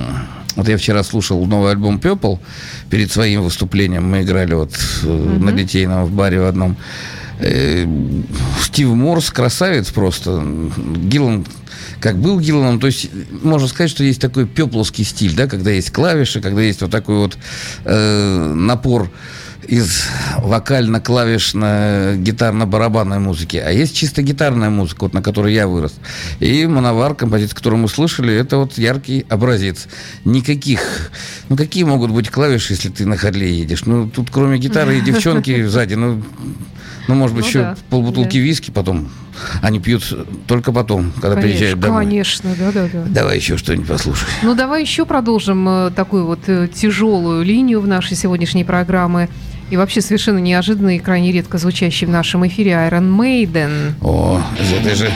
вот 0.57 0.67
я 0.67 0.77
вчера 0.77 1.05
слушал 1.05 1.45
новый 1.47 1.71
альбом 1.71 1.99
Purple 1.99 2.41
перед 2.91 3.13
своим 3.13 3.43
выступлением. 3.43 4.11
Мы 4.11 4.23
играли 4.23 4.55
вот 4.55 4.73
mm-hmm. 4.73 5.39
на 5.39 5.51
Литейном 5.51 6.05
в 6.05 6.11
баре 6.11 6.41
в 6.41 6.47
одном. 6.47 6.77
Э, 7.39 7.87
Стив 8.61 8.89
Морс 8.89 9.31
красавец 9.31 9.91
просто. 9.91 10.45
Гиллан 10.77 11.47
как 12.01 12.19
был 12.19 12.41
Гилланом, 12.41 12.81
то 12.81 12.87
есть 12.87 13.11
можно 13.43 13.69
сказать, 13.69 13.91
что 13.91 14.05
есть 14.05 14.21
такой 14.21 14.47
пепловский 14.47 15.05
стиль, 15.05 15.35
да, 15.35 15.47
когда 15.47 15.71
есть 15.71 15.91
клавиши, 15.91 16.41
когда 16.41 16.63
есть 16.63 16.81
вот 16.81 16.91
такой 16.91 17.17
вот 17.17 17.37
э, 17.85 18.53
напор 18.55 19.11
из 19.69 20.05
вокально-клавишно-гитарно-барабанной 20.39 23.19
музыки, 23.19 23.59
а 23.59 23.71
есть 23.71 23.95
чисто 23.95 24.23
гитарная 24.23 24.71
музыка, 24.71 25.05
вот 25.05 25.13
на 25.13 25.21
которой 25.23 25.53
я 25.53 25.69
вырос. 25.69 25.93
И 26.41 26.67
«Мановар», 26.67 27.15
композиция, 27.15 27.57
которую 27.57 27.83
мы 27.83 27.89
слышали, 27.89 28.35
это 28.35 28.57
вот 28.57 28.79
яркий 28.79 29.27
образец. 29.29 29.87
Никаких... 30.25 31.11
Ну, 31.49 31.57
какие 31.57 31.85
могут 31.85 32.11
быть 32.13 32.31
клавиши, 32.31 32.73
если 32.73 32.89
ты 32.89 33.05
на 33.05 33.19
Харле 33.19 33.53
едешь? 33.53 33.85
Ну, 33.85 34.09
тут 34.09 34.31
кроме 34.31 34.57
гитары 34.59 34.97
и 34.99 35.01
девчонки 35.03 35.67
сзади, 35.67 35.95
ну, 35.95 36.23
ну 37.09 37.15
может 37.15 37.35
быть, 37.35 37.45
ну, 37.45 37.49
еще 37.49 37.61
да, 37.61 37.77
полбутылки 37.91 38.37
да. 38.37 38.43
виски 38.43 38.71
потом. 38.71 39.09
Они 39.63 39.81
пьют 39.81 40.03
только 40.47 40.73
потом, 40.73 41.13
когда 41.13 41.37
конечно, 41.37 41.43
приезжают 41.43 41.81
домой. 41.81 42.05
Конечно, 42.05 42.55
да, 42.59 42.73
да, 42.73 42.89
да. 42.93 43.05
Давай 43.09 43.37
еще 43.37 43.57
что-нибудь 43.57 43.89
послушай. 43.89 44.29
Ну, 44.43 44.55
давай 44.55 44.83
еще 44.83 45.07
продолжим 45.07 45.69
э, 45.69 45.91
такую 45.91 46.27
вот 46.27 46.41
э, 46.49 46.69
тяжелую 46.69 47.45
линию 47.45 47.81
в 47.81 47.87
нашей 47.87 48.17
сегодняшней 48.17 48.65
программы. 48.65 49.29
И 49.71 49.77
вообще 49.77 50.01
совершенно 50.01 50.39
неожиданно 50.39 50.97
и 50.97 50.99
крайне 50.99 51.31
редко 51.31 51.59
звучащий 51.59 52.07
в 52.07 52.11
нашем 52.11 52.47
эфире 52.47 52.73
Iron 52.73 53.17
Maiden. 53.17 53.93
О, 54.01 54.41
это 54.59 54.95
же... 54.95 55.13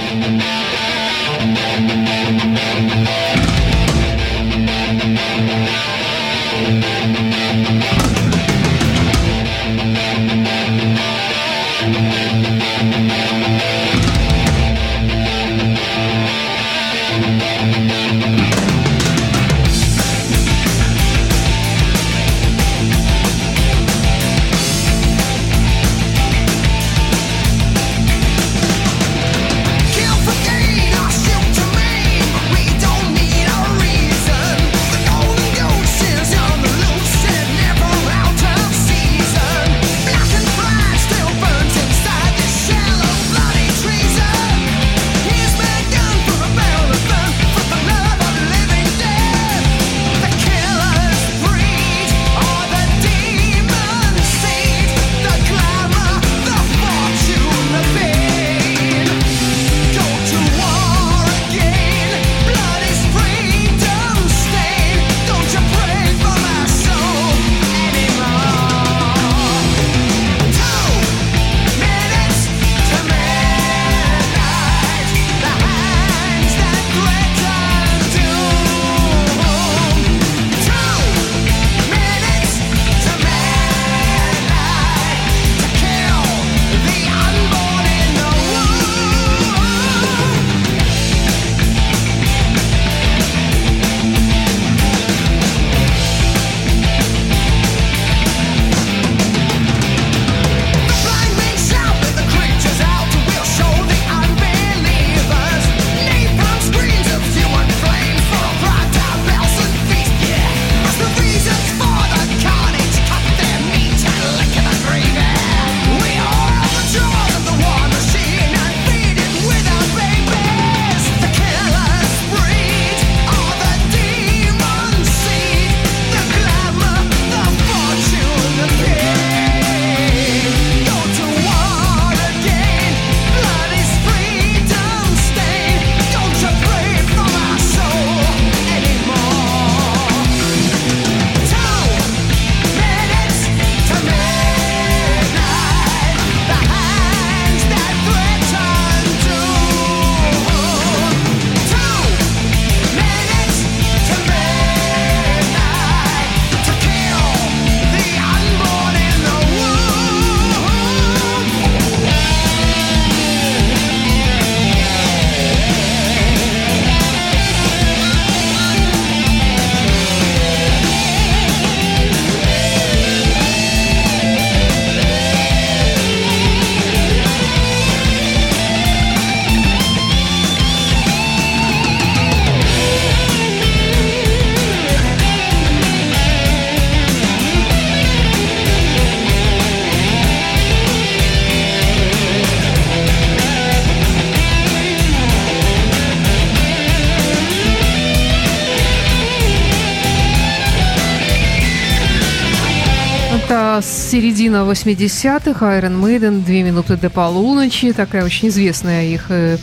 Середина 204.53 204.71
80-х, 204.71 205.79
Iron 205.79 205.99
Maiden, 205.99 206.45
две 206.45 206.63
минуты 206.63 206.99
до 206.99 207.09
полуночи. 207.09 207.93
Такая 207.93 208.23
очень 208.23 208.49
известная 208.49 209.07
их 209.07 209.31
э, 209.31 209.57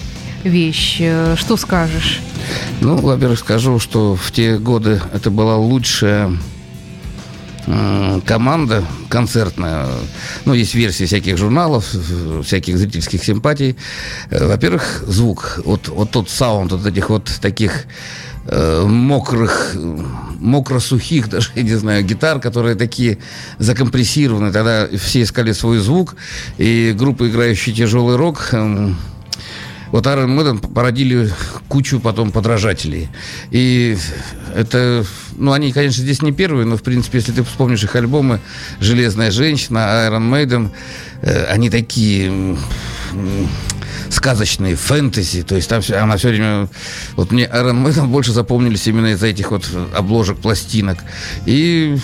вещь. 0.43 0.97
Э, 0.99 1.35
что 1.37 1.57
скажешь? 1.57 2.21
Ну, 2.81 2.95
во-первых, 2.95 3.37
скажу, 3.37 3.77
что 3.77 4.15
в 4.15 4.31
те 4.31 4.57
годы 4.57 4.99
это 5.13 5.29
была 5.29 5.57
лучшая 5.57 6.31
команда 8.25 8.83
концертная. 9.09 9.85
Ну, 10.45 10.53
есть 10.53 10.73
версии 10.73 11.05
всяких 11.05 11.37
журналов, 11.37 11.85
всяких 12.43 12.79
зрительских 12.79 13.23
симпатий. 13.23 13.77
Э, 14.31 14.47
во-первых, 14.47 15.03
звук. 15.05 15.61
Вот, 15.65 15.87
вот 15.89 16.09
тот 16.09 16.31
саунд 16.31 16.71
вот 16.71 16.83
этих 16.83 17.11
вот 17.11 17.31
таких 17.39 17.85
э, 18.47 18.83
мокрых, 18.87 19.75
мокро-сухих, 20.39 21.29
даже, 21.29 21.51
я 21.55 21.63
не 21.63 21.75
знаю, 21.75 22.03
гитар, 22.03 22.39
которые 22.39 22.75
такие 22.75 23.19
закомпрессированы. 23.57 24.51
Тогда 24.51 24.87
все 24.97 25.23
искали 25.23 25.51
свой 25.51 25.79
звук, 25.79 26.15
и 26.57 26.93
группа, 26.97 27.27
играющая 27.27 27.73
тяжелый 27.73 28.15
рок, 28.15 28.49
э, 28.51 28.93
вот 29.91 30.05
Iron 30.05 30.37
Maiden 30.37 30.73
породили 30.73 31.31
кучу 31.67 31.99
потом 31.99 32.31
подражателей. 32.31 33.09
И 33.49 33.97
это, 34.55 35.03
ну, 35.35 35.51
они, 35.51 35.71
конечно, 35.71 36.03
здесь 36.03 36.21
не 36.21 36.31
первые, 36.31 36.65
но, 36.65 36.77
в 36.77 36.83
принципе, 36.83 37.17
если 37.17 37.31
ты 37.31 37.43
вспомнишь 37.43 37.83
их 37.83 37.95
альбомы 37.95 38.39
«Железная 38.79 39.31
женщина», 39.31 40.07
«Iron 40.07 40.29
Maiden», 40.29 40.69
э, 41.21 41.45
они 41.45 41.69
такие 41.69 42.55
сказочные, 44.09 44.75
фэнтези, 44.75 45.43
то 45.43 45.55
есть 45.55 45.69
там 45.69 45.81
все, 45.81 45.97
она 45.97 46.17
все 46.17 46.29
время... 46.29 46.67
Вот 47.15 47.31
мне 47.31 47.45
Iron 47.45 47.85
Maiden 47.85 48.07
больше 48.07 48.31
запомнились 48.31 48.87
именно 48.87 49.07
из-за 49.07 49.27
этих 49.27 49.51
вот 49.51 49.69
обложек 49.95 50.37
пластинок. 50.39 50.99
И 51.45 51.97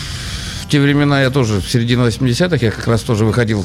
в 0.66 0.68
те 0.68 0.80
времена 0.80 1.22
я 1.22 1.30
тоже, 1.30 1.62
в 1.62 1.70
середине 1.70 2.04
80-х, 2.04 2.58
я 2.66 2.72
как 2.72 2.88
раз 2.88 3.02
тоже 3.02 3.24
выходил 3.24 3.64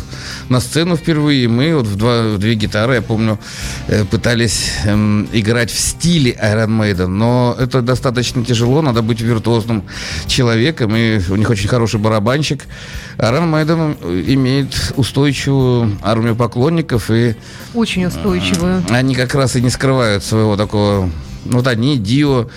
на 0.50 0.60
сцену 0.60 0.96
впервые. 0.96 1.48
Мы 1.48 1.74
вот 1.74 1.86
в, 1.86 1.96
два, 1.96 2.34
в 2.34 2.38
две 2.38 2.54
гитары, 2.54 2.96
я 2.96 3.02
помню, 3.02 3.38
э, 3.88 4.04
пытались 4.04 4.72
эм, 4.84 5.26
играть 5.32 5.70
в 5.70 5.78
стиле 5.78 6.32
Iron 6.32 6.68
Maiden. 6.68 7.06
Но 7.06 7.56
это 7.58 7.80
достаточно 7.80 8.44
тяжело, 8.44 8.82
надо 8.82 9.00
быть 9.00 9.22
виртуозным 9.22 9.84
человеком. 10.26 10.94
И 10.94 11.20
у 11.30 11.36
них 11.36 11.48
очень 11.48 11.68
хороший 11.68 11.98
барабанщик. 11.98 12.66
Iron 13.16 13.50
Maiden 13.50 14.34
имеет 14.34 14.92
устойчивую 14.96 15.96
армию 16.02 16.36
поклонников. 16.36 17.10
И, 17.10 17.34
очень 17.72 18.04
устойчивую. 18.04 18.84
Они 18.90 19.14
как 19.14 19.34
раз 19.34 19.56
и 19.56 19.62
не 19.62 19.70
скрывают 19.70 20.22
своего 20.22 20.56
такого... 20.56 21.10
Ну, 21.46 21.56
вот 21.56 21.66
они, 21.66 21.96
Дио, 21.96 22.50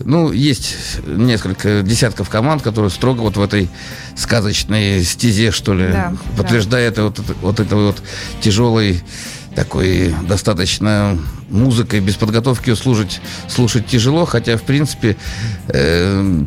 ну, 0.00 0.32
есть 0.32 0.76
несколько 1.06 1.82
десятков 1.82 2.28
команд, 2.28 2.62
которые 2.62 2.90
строго 2.90 3.20
вот 3.20 3.36
в 3.36 3.42
этой 3.42 3.68
сказочной 4.16 5.02
стезе, 5.02 5.50
что 5.50 5.74
ли, 5.74 5.88
да, 5.88 6.14
подтверждает 6.36 6.94
да. 6.94 7.04
Вот, 7.04 7.20
вот 7.42 7.60
это 7.60 7.76
вот 7.76 8.02
тяжелый 8.40 9.02
такой 9.54 10.14
достаточно 10.28 11.18
музыкой 11.50 12.00
без 12.00 12.14
подготовки 12.14 12.74
слушать, 12.74 13.20
слушать 13.48 13.86
тяжело, 13.86 14.24
хотя, 14.24 14.56
в 14.56 14.62
принципе, 14.62 15.16
э, 15.68 16.44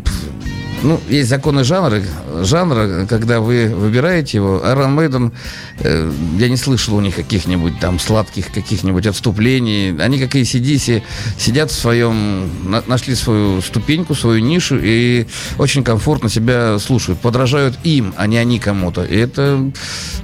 ну, 0.83 0.99
есть 1.09 1.29
законы 1.29 1.63
жанра, 1.63 2.01
жанра, 2.41 3.05
когда 3.07 3.39
вы 3.39 3.67
выбираете 3.73 4.37
его. 4.37 4.61
Iron 4.63 4.95
Maiden, 4.95 5.31
э, 5.79 6.11
я 6.37 6.49
не 6.49 6.57
слышал 6.57 6.95
у 6.95 7.01
них 7.01 7.15
каких-нибудь 7.15 7.79
там 7.79 7.99
сладких 7.99 8.51
каких-нибудь 8.51 9.05
отступлений. 9.05 9.95
Они, 9.99 10.19
как 10.19 10.35
и 10.35 10.41
CDC, 10.41 11.03
сидят 11.37 11.71
в 11.71 11.75
своем, 11.75 12.49
на, 12.69 12.83
нашли 12.87 13.15
свою 13.15 13.61
ступеньку, 13.61 14.15
свою 14.15 14.39
нишу 14.41 14.79
и 14.81 15.27
очень 15.57 15.83
комфортно 15.83 16.29
себя 16.29 16.79
слушают. 16.79 17.19
Подражают 17.19 17.77
им, 17.83 18.13
а 18.17 18.27
не 18.27 18.37
они 18.37 18.59
кому-то. 18.59 19.03
И 19.03 19.15
это, 19.15 19.71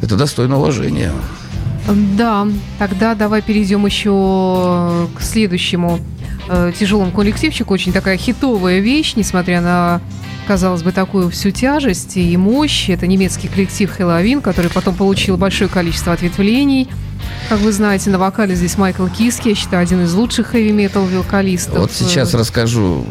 это 0.02 0.16
достойно 0.16 0.58
уважения. 0.58 1.12
Да, 2.18 2.48
тогда 2.80 3.16
давай 3.16 3.42
перейдем 3.42 3.86
еще 3.86 5.08
к 5.16 5.22
следующему 5.22 6.00
э, 6.48 6.72
тяжелому 6.78 7.12
коллективчику. 7.12 7.74
Очень 7.74 7.94
такая 7.94 8.18
хитовая 8.18 8.80
вещь, 8.80 9.14
несмотря 9.16 9.62
на 9.62 10.02
казалось 10.48 10.82
бы, 10.82 10.94
такую 10.94 11.30
всю 11.30 11.52
тяжесть 11.52 12.16
и 12.16 12.38
мощь. 12.38 12.90
Это 12.90 13.06
немецкий 13.06 13.50
коллектив 13.50 13.92
Хэллоуин, 13.92 14.42
который 14.42 14.72
потом 14.72 14.96
получил 14.96 15.36
большое 15.36 15.70
количество 15.70 16.14
ответвлений. 16.14 16.88
Как 17.50 17.60
вы 17.60 17.72
знаете, 17.72 18.10
на 18.10 18.18
вокале 18.18 18.56
здесь 18.56 18.78
Майкл 18.78 19.08
Киски, 19.08 19.50
я 19.50 19.56
считаю, 19.56 19.84
один 19.84 20.04
из 20.04 20.14
лучших 20.14 20.48
хэви-метал 20.48 21.06
вокалистов. 21.06 21.80
Вот 21.80 21.92
сейчас 21.92 22.34
расскажу 22.34 23.06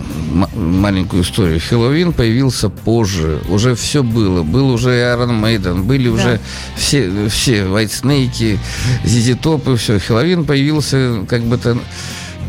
маленькую 0.55 1.23
историю. 1.23 1.61
Хэллоуин 1.61 2.13
появился 2.13 2.69
позже, 2.69 3.41
уже 3.49 3.75
все 3.75 4.03
было. 4.03 4.43
Был 4.43 4.71
уже 4.71 4.91
Iron 4.91 5.41
Maiden, 5.41 5.83
были 5.83 6.09
да. 6.09 6.15
уже 6.15 6.41
все, 6.77 7.29
все 7.29 7.65
White 7.65 8.03
Snake, 8.03 8.59
ZZ 9.05 9.41
Top 9.41 9.73
и 9.73 9.77
все. 9.77 9.99
Хэллоуин 9.99 10.45
появился 10.45 11.25
как 11.29 11.43
бы 11.43 11.57
то 11.57 11.77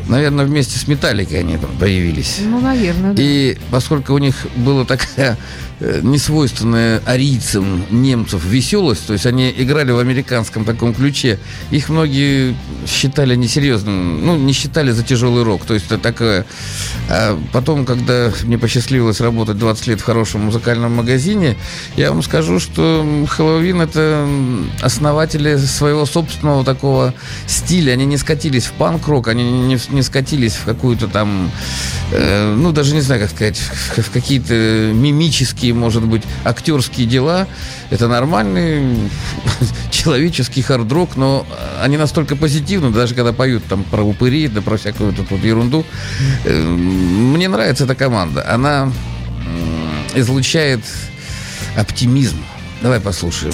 Наверное, 0.07 0.45
вместе 0.45 0.79
с 0.79 0.87
Металликой 0.87 1.39
они 1.39 1.57
там 1.57 1.69
появились. 1.77 2.39
Ну, 2.41 2.59
наверное, 2.59 3.13
да. 3.13 3.21
И 3.21 3.57
поскольку 3.71 4.13
у 4.13 4.17
них 4.17 4.47
была 4.55 4.85
такая 4.85 5.37
Э, 5.79 5.99
несвойственная 6.01 7.03
арийцам 7.05 7.85
немцев 7.91 8.43
веселость, 8.43 9.05
то 9.05 9.13
есть 9.13 9.27
они 9.27 9.53
играли 9.55 9.91
в 9.91 9.99
американском 9.99 10.65
таком 10.65 10.91
ключе, 10.91 11.37
их 11.69 11.89
многие 11.89 12.55
считали 12.87 13.35
несерьезным, 13.35 14.25
ну, 14.25 14.37
не 14.37 14.53
считали 14.53 14.89
за 14.89 15.03
тяжелый 15.03 15.43
рок, 15.43 15.65
то 15.65 15.75
есть 15.75 15.85
это 15.85 15.99
такое. 15.99 16.47
А 17.09 17.39
потом, 17.53 17.85
когда 17.85 18.31
мне 18.41 18.57
посчастливилось 18.57 19.21
работать 19.21 19.59
20 19.59 19.85
лет 19.85 20.01
в 20.01 20.03
хорошем 20.03 20.45
музыкальном 20.45 20.95
магазине, 20.95 21.55
я 21.95 22.11
вам 22.11 22.23
скажу, 22.23 22.59
что 22.59 23.05
Хэллоуин 23.29 23.79
это 23.79 24.27
основатели 24.81 25.57
своего 25.57 26.07
собственного 26.07 26.65
такого 26.65 27.13
стиля, 27.45 27.91
они 27.91 28.07
не 28.07 28.17
скатились 28.17 28.65
в 28.65 28.71
панк-рок, 28.71 29.27
они 29.27 29.43
не, 29.43 29.77
не 29.89 30.01
скатились 30.01 30.55
в 30.55 30.65
какую-то 30.65 31.07
там, 31.07 31.51
э, 32.11 32.55
ну, 32.55 32.71
даже 32.71 32.95
не 32.95 33.01
знаю, 33.01 33.21
как 33.21 33.29
сказать, 33.29 33.59
в, 33.59 34.01
в 34.01 34.09
какие-то 34.09 34.55
мимические 34.91 35.66
такие, 35.67 35.73
может 35.73 36.03
быть, 36.03 36.23
актерские 36.45 37.07
дела. 37.07 37.47
Это 37.89 38.07
нормальный 38.07 39.09
человеческий 39.91 40.61
хард-рок, 40.61 41.17
но 41.17 41.45
они 41.81 41.97
настолько 41.97 42.35
позитивны, 42.35 42.91
даже 42.91 43.15
когда 43.15 43.33
поют 43.33 43.63
там 43.65 43.83
про 43.83 44.03
упыри, 44.03 44.47
да 44.47 44.61
про 44.61 44.77
всякую 44.77 45.13
тут 45.13 45.31
вот 45.31 45.43
ерунду. 45.43 45.83
Э, 46.45 46.61
мне 46.61 47.49
нравится 47.49 47.83
эта 47.83 47.95
команда. 47.95 48.45
Она 48.49 48.91
излучает 50.15 50.81
оптимизм. 51.77 52.37
Давай 52.81 52.99
послушаем. 52.99 53.53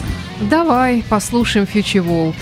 Давай 0.49 1.03
послушаем 1.09 1.65
Future 1.65 2.05
World. 2.05 2.35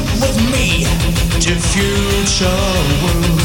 with 0.00 0.36
me 0.52 0.84
to 1.40 1.54
future 1.54 2.46
world. 3.02 3.37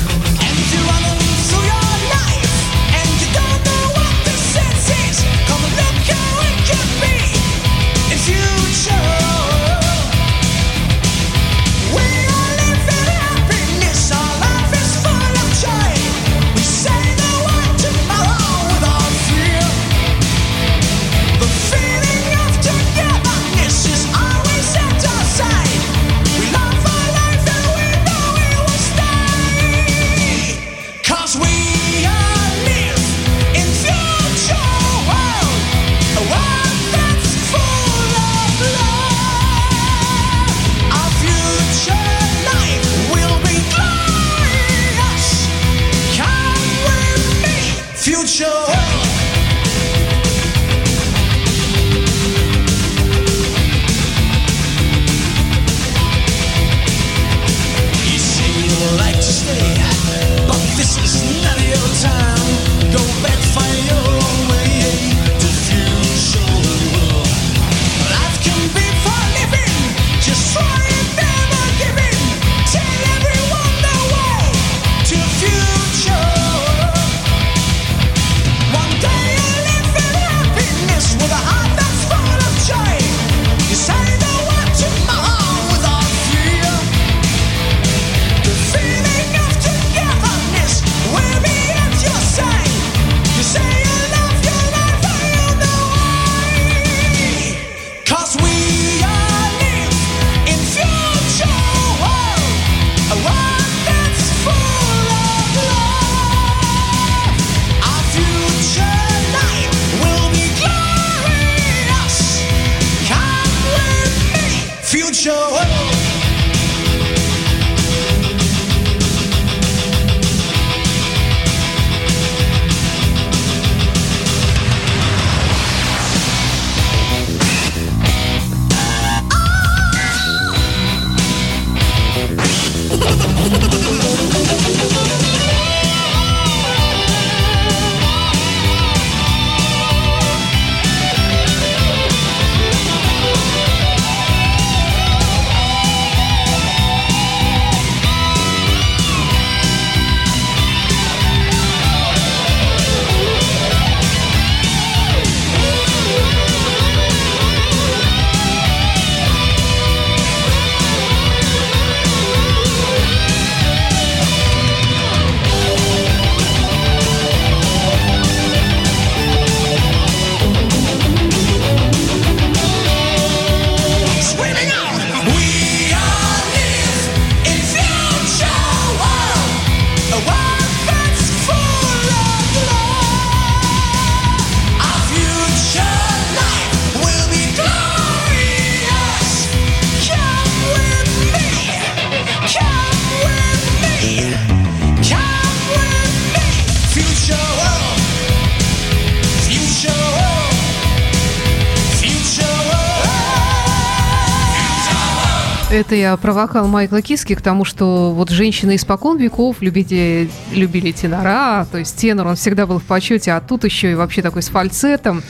Я 205.94 206.18
про 206.18 206.34
вокал 206.34 206.68
Майкла 206.68 207.02
Киски 207.02 207.36
к 207.36 207.42
тому, 207.42 207.66
что 207.66 208.12
вот 208.12 208.30
женщины 208.30 208.76
испокон 208.76 209.18
веков 209.18 209.62
любили, 209.62 210.30
любили 210.52 210.92
тенора, 210.92 211.66
то 211.72 211.78
есть 211.78 211.96
тенор, 211.96 212.28
он 212.28 212.36
всегда 212.36 212.66
был 212.66 212.80
в 212.80 212.84
почете, 212.84 213.32
а 213.32 213.42
тут 213.42 213.64
еще 213.64 213.92
и 213.92 213.96
вообще 213.96 214.22
такой 214.22 214.42
с 214.42 214.50
фальцетом. 214.50 215.24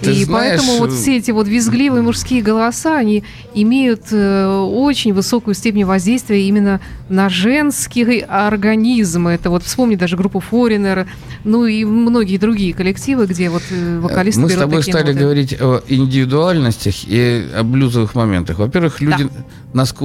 Ты 0.00 0.12
и 0.12 0.24
знаешь, 0.24 0.60
поэтому 0.60 0.78
вот 0.78 0.92
все 0.92 1.16
эти 1.16 1.30
вот 1.30 1.48
визгливые 1.48 2.02
мужские 2.02 2.42
голоса, 2.42 2.96
они 2.96 3.24
имеют 3.54 4.02
э, 4.10 4.46
очень 4.48 5.14
высокую 5.14 5.54
степень 5.54 5.84
воздействия 5.84 6.46
именно 6.46 6.80
на 7.08 7.28
женский 7.28 8.20
организм. 8.20 9.28
Это 9.28 9.50
вот 9.50 9.62
вспомни 9.62 9.94
даже 9.96 10.16
группу 10.16 10.42
Foreigner, 10.50 11.06
ну 11.44 11.66
и 11.66 11.84
многие 11.84 12.38
другие 12.38 12.74
коллективы, 12.74 13.26
где 13.26 13.50
вот 13.50 13.62
э, 13.70 14.00
вокалисты 14.00 14.40
Мы 14.40 14.50
с 14.50 14.54
тобой 14.54 14.82
стали 14.82 15.12
ноты. 15.12 15.18
говорить 15.18 15.56
о 15.60 15.82
индивидуальностях 15.88 16.94
и 17.06 17.46
о 17.54 17.62
блюзовых 17.62 18.14
моментах. 18.14 18.58
Во-первых, 18.58 19.00
люди 19.00 19.24
да. 19.24 19.30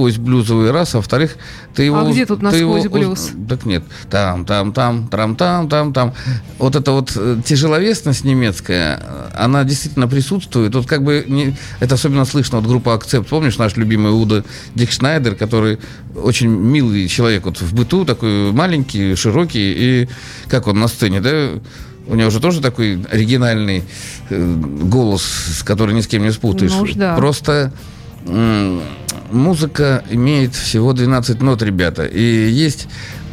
Насквозь 0.00 0.16
блюзовый 0.16 0.70
раз, 0.70 0.94
а 0.94 0.98
во-вторых, 0.98 1.36
ты 1.74 1.84
его... 1.84 1.98
А 1.98 2.10
где 2.10 2.26
тут 2.26 2.42
насквозь 2.42 2.84
его, 2.84 2.94
блюз? 2.94 3.30
Так 3.48 3.66
нет. 3.66 3.84
Там, 4.10 4.44
там, 4.44 4.72
там, 4.72 5.08
там, 5.08 5.36
там, 5.36 5.68
там, 5.68 5.92
там. 5.92 6.14
Вот 6.58 6.76
эта 6.76 6.92
вот 6.92 7.12
э, 7.16 7.40
тяжеловесность 7.44 8.24
немецкая, 8.24 9.00
она 9.34 9.64
действительно 9.64 10.08
присутствует. 10.08 10.74
Вот 10.74 10.86
как 10.86 11.04
бы 11.04 11.24
не, 11.26 11.56
это 11.80 11.94
особенно 11.94 12.24
слышно 12.24 12.58
от 12.58 12.66
группы 12.66 12.90
«Акцепт». 12.90 13.28
Помнишь 13.28 13.58
наш 13.58 13.76
любимый 13.76 14.12
Уда 14.12 14.42
Дикшнайдер, 14.74 15.34
который 15.34 15.78
очень 16.14 16.48
милый 16.48 17.08
человек 17.08 17.44
вот 17.44 17.60
в 17.60 17.74
быту, 17.74 18.04
такой 18.04 18.52
маленький, 18.52 19.14
широкий, 19.14 19.74
и 19.76 20.08
как 20.48 20.66
он 20.66 20.80
на 20.80 20.88
сцене, 20.88 21.20
да, 21.20 21.50
у 22.06 22.14
него 22.14 22.30
же 22.30 22.40
тоже 22.40 22.60
такой 22.60 23.04
оригинальный 23.10 23.84
э, 24.30 24.56
голос, 24.82 25.22
с 25.22 25.62
который 25.62 25.94
ни 25.94 26.00
с 26.00 26.06
кем 26.06 26.22
не 26.22 26.32
спутаешь. 26.32 26.72
Ну, 26.72 26.86
да. 26.94 27.14
Просто 27.14 27.72
музыка 29.30 30.04
имеет 30.10 30.54
всего 30.54 30.92
12 30.92 31.42
нот, 31.42 31.62
ребята. 31.62 32.04
И 32.04 32.50
есть 32.50 32.88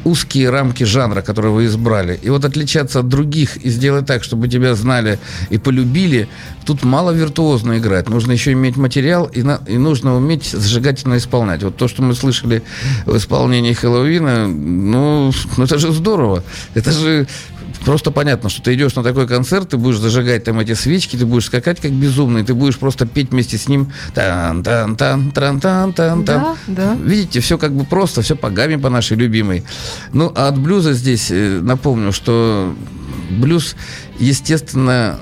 узкие 0.08 0.50
рамки 0.50 0.86
жанра, 0.86 1.22
которые 1.22 1.52
вы 1.52 1.66
избрали. 1.66 2.20
И 2.24 2.30
вот 2.30 2.46
отличаться 2.46 3.00
от 3.00 3.10
других 3.10 3.58
и 3.58 3.70
сделать 3.70 4.06
так, 4.06 4.24
чтобы 4.24 4.48
тебя 4.48 4.74
знали 4.76 5.20
и 5.50 5.58
полюбили, 5.58 6.28
тут 6.66 6.84
мало 6.84 7.12
виртуозно 7.12 7.78
играть. 7.78 8.10
Нужно 8.10 8.32
еще 8.32 8.54
иметь 8.54 8.78
материал 8.78 9.26
и, 9.26 9.44
на, 9.44 9.60
и 9.68 9.78
нужно 9.78 10.16
уметь 10.16 10.46
зажигательно 10.46 11.18
исполнять. 11.18 11.64
Вот 11.64 11.76
то, 11.76 11.88
что 11.88 12.02
мы 12.02 12.16
слышали 12.16 12.64
в 13.06 13.18
исполнении 13.18 13.74
Хэллоуина, 13.74 14.48
ну, 14.48 15.32
ну 15.58 15.64
это 15.64 15.78
же 15.78 15.92
здорово. 15.92 16.44
Это 16.74 16.92
же 16.92 17.28
просто 17.86 18.12
понятно, 18.12 18.50
что 18.50 18.62
ты 18.62 18.74
идешь 18.74 18.96
на 18.96 19.04
такой 19.04 19.28
концерт, 19.28 19.70
ты 19.70 19.78
будешь 19.78 20.00
зажигать 20.00 20.44
там 20.44 20.60
эти 20.60 20.74
свечки, 20.74 21.16
ты 21.16 21.26
будешь 21.26 21.46
скакать 21.46 21.80
как 21.80 21.92
безумный, 21.92 22.44
ты 22.44 22.54
будешь 22.54 22.78
просто 22.78 23.06
петь 23.06 23.32
вместе 23.32 23.58
с 23.58 23.68
ним 23.68 23.92
тан 24.14 24.64
тан 24.64 24.96
тан 24.96 25.32
тран 25.32 25.60
тан 25.60 25.94
тан 25.94 26.26
тан 26.26 26.42
да, 26.44 26.56
да. 26.68 26.96
Видите, 26.96 27.40
все 27.40 27.58
как 27.58 27.74
бы 27.74 27.86
просто, 27.86 28.22
все 28.22 28.36
по 28.36 28.50
гамме 28.50 28.78
по 28.78 28.90
нашей 28.90 29.18
любимой. 29.18 29.64
Ну, 30.14 30.32
а 30.36 30.48
от 30.48 30.58
блюза 30.58 30.94
здесь 30.94 31.28
э, 31.32 31.60
напомню, 31.62 32.12
что 32.12 32.76
блюз, 33.30 33.76
естественно, 34.20 35.20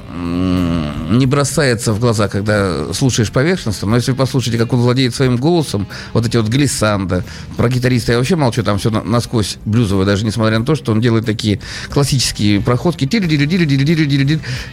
не 1.10 1.26
бросается 1.26 1.94
в 1.94 2.00
глаза, 2.00 2.28
когда 2.28 2.94
слушаешь 2.94 3.32
поверхностно, 3.32 3.88
но 3.88 3.96
если 3.96 4.12
вы 4.12 4.18
послушаете, 4.18 4.58
как 4.58 4.74
он 4.74 4.80
владеет 4.82 5.14
своим 5.14 5.38
голосом, 5.38 5.88
вот 6.14 6.26
эти 6.26 6.38
вот 6.38 6.48
глиссанда, 6.48 7.24
про 7.58 7.70
гитариста 7.70 8.14
я 8.14 8.18
вообще 8.18 8.36
молчу, 8.36 8.64
там 8.64 8.78
все 8.78 8.90
насквозь 8.90 9.58
блюзовое, 9.66 10.06
даже 10.06 10.26
несмотря 10.26 10.60
на 10.60 10.66
то, 10.66 10.76
что 10.76 10.92
он 10.92 11.02
делает 11.02 11.26
такие 11.26 11.60
классические 11.90 12.62
проходки, 12.62 13.10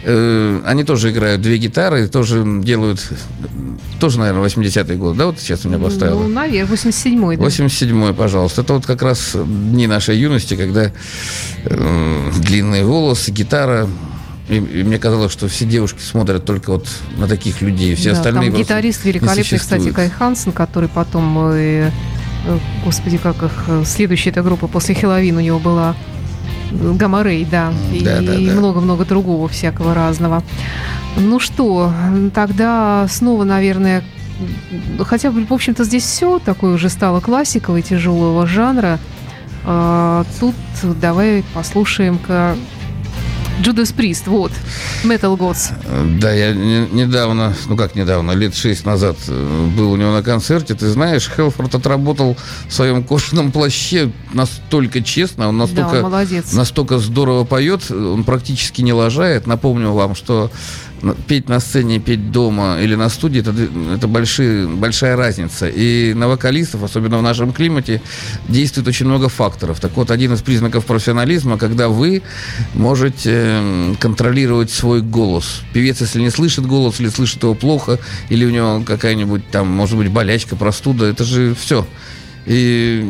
э, 0.04 0.60
они 0.64 0.84
тоже 0.84 1.10
играют 1.10 1.42
две 1.42 1.58
гитары, 1.58 2.08
тоже 2.08 2.44
делают, 2.62 3.06
тоже, 4.00 4.18
наверное, 4.18 4.42
80-е 4.44 4.96
годы, 4.96 5.18
да, 5.18 5.26
вот 5.26 5.38
сейчас 5.40 5.64
у 5.64 5.68
меня 5.68 5.78
поставило? 5.78 6.22
Ну, 6.22 6.28
наверное, 6.28 6.74
87-й, 6.76 7.36
да. 7.36 7.44
87-й, 7.44 8.14
пожалуйста. 8.14 8.62
Это 8.62 8.74
вот 8.74 8.86
как 8.86 9.02
раз 9.02 9.34
дни 9.34 9.86
нашей 9.86 10.18
юности, 10.18 10.56
когда 10.56 10.92
э, 11.64 12.30
длинные 12.38 12.84
волосы, 12.84 13.30
гитара, 13.30 13.88
и, 14.52 14.80
и 14.80 14.84
мне 14.84 14.98
казалось, 14.98 15.32
что 15.32 15.48
все 15.48 15.64
девушки 15.64 16.00
смотрят 16.00 16.44
только 16.44 16.72
вот 16.72 16.86
на 17.16 17.26
таких 17.26 17.62
людей, 17.62 17.94
все 17.94 18.12
да, 18.12 18.18
остальные 18.18 18.50
там 18.50 18.60
гитарист 18.60 19.04
великолепный, 19.04 19.58
кстати, 19.58 19.90
Кай 19.90 20.10
Хансен, 20.10 20.52
который 20.52 20.88
потом, 20.88 21.38
э, 21.52 21.90
э, 22.46 22.58
господи, 22.84 23.18
как 23.18 23.42
их, 23.42 23.52
э, 23.68 23.82
следующая 23.86 24.30
эта 24.30 24.42
группа 24.42 24.68
после 24.68 24.94
Хеловин 24.94 25.36
у 25.36 25.40
него 25.40 25.58
была 25.58 25.94
Гамарей, 26.70 27.44
да, 27.44 27.72
да 28.02 28.20
и 28.20 28.50
много-много 28.50 29.04
другого 29.04 29.48
всякого 29.48 29.94
разного. 29.94 30.42
Ну 31.16 31.38
что, 31.38 31.92
тогда 32.34 33.06
снова, 33.10 33.44
наверное, 33.44 34.02
хотя 35.00 35.30
бы, 35.30 35.44
в 35.44 35.52
общем-то, 35.52 35.84
здесь 35.84 36.04
все 36.04 36.38
такое 36.38 36.74
уже 36.74 36.88
стало 36.88 37.20
классиковой 37.20 37.82
тяжелого 37.82 38.46
жанра. 38.46 38.98
А, 39.64 40.24
тут 40.40 40.54
давай 41.00 41.44
послушаем-ка 41.54 42.56
Джудас 43.60 43.92
Прист, 43.92 44.26
вот, 44.26 44.52
Metal 45.04 45.36
Gods. 45.36 45.72
Да, 46.18 46.32
я 46.32 46.52
не, 46.52 46.86
недавно, 46.90 47.54
ну 47.66 47.76
как 47.76 47.94
недавно, 47.94 48.32
лет 48.32 48.54
шесть 48.54 48.86
назад 48.86 49.16
э, 49.28 49.68
был 49.76 49.92
у 49.92 49.96
него 49.96 50.12
на 50.12 50.22
концерте. 50.22 50.74
Ты 50.74 50.88
знаешь, 50.88 51.30
Хелфорд 51.34 51.74
отработал 51.74 52.36
в 52.66 52.72
своем 52.72 53.04
кожаном 53.04 53.52
плаще 53.52 54.10
настолько 54.32 55.02
честно, 55.02 55.48
он 55.48 55.58
настолько, 55.58 55.92
да, 55.92 56.02
молодец. 56.02 56.52
настолько 56.52 56.98
здорово 56.98 57.44
поет, 57.44 57.90
он 57.90 58.24
практически 58.24 58.82
не 58.82 58.92
лажает. 58.92 59.46
Напомню 59.46 59.92
вам, 59.92 60.14
что 60.14 60.50
петь 61.26 61.48
на 61.48 61.60
сцене, 61.60 61.98
петь 61.98 62.30
дома 62.30 62.78
или 62.80 62.94
на 62.94 63.08
студии, 63.08 63.40
это, 63.40 63.54
это 63.94 64.08
большие, 64.08 64.68
большая 64.68 65.16
разница. 65.16 65.68
И 65.68 66.14
на 66.14 66.28
вокалистов, 66.28 66.82
особенно 66.82 67.18
в 67.18 67.22
нашем 67.22 67.52
климате, 67.52 68.00
действует 68.48 68.86
очень 68.88 69.06
много 69.06 69.28
факторов. 69.28 69.80
Так 69.80 69.96
вот, 69.96 70.10
один 70.10 70.32
из 70.32 70.42
признаков 70.42 70.86
профессионализма, 70.86 71.58
когда 71.58 71.88
вы 71.88 72.22
можете 72.74 73.60
контролировать 74.00 74.70
свой 74.70 75.02
голос. 75.02 75.62
Певец, 75.72 76.00
если 76.00 76.20
не 76.20 76.30
слышит 76.30 76.66
голос, 76.66 77.00
или 77.00 77.08
слышит 77.08 77.42
его 77.42 77.54
плохо, 77.54 77.98
или 78.28 78.44
у 78.44 78.50
него 78.50 78.82
какая-нибудь 78.86 79.50
там, 79.50 79.68
может 79.68 79.98
быть, 79.98 80.08
болячка, 80.08 80.56
простуда, 80.56 81.06
это 81.06 81.24
же 81.24 81.54
все. 81.54 81.86
И, 82.46 83.04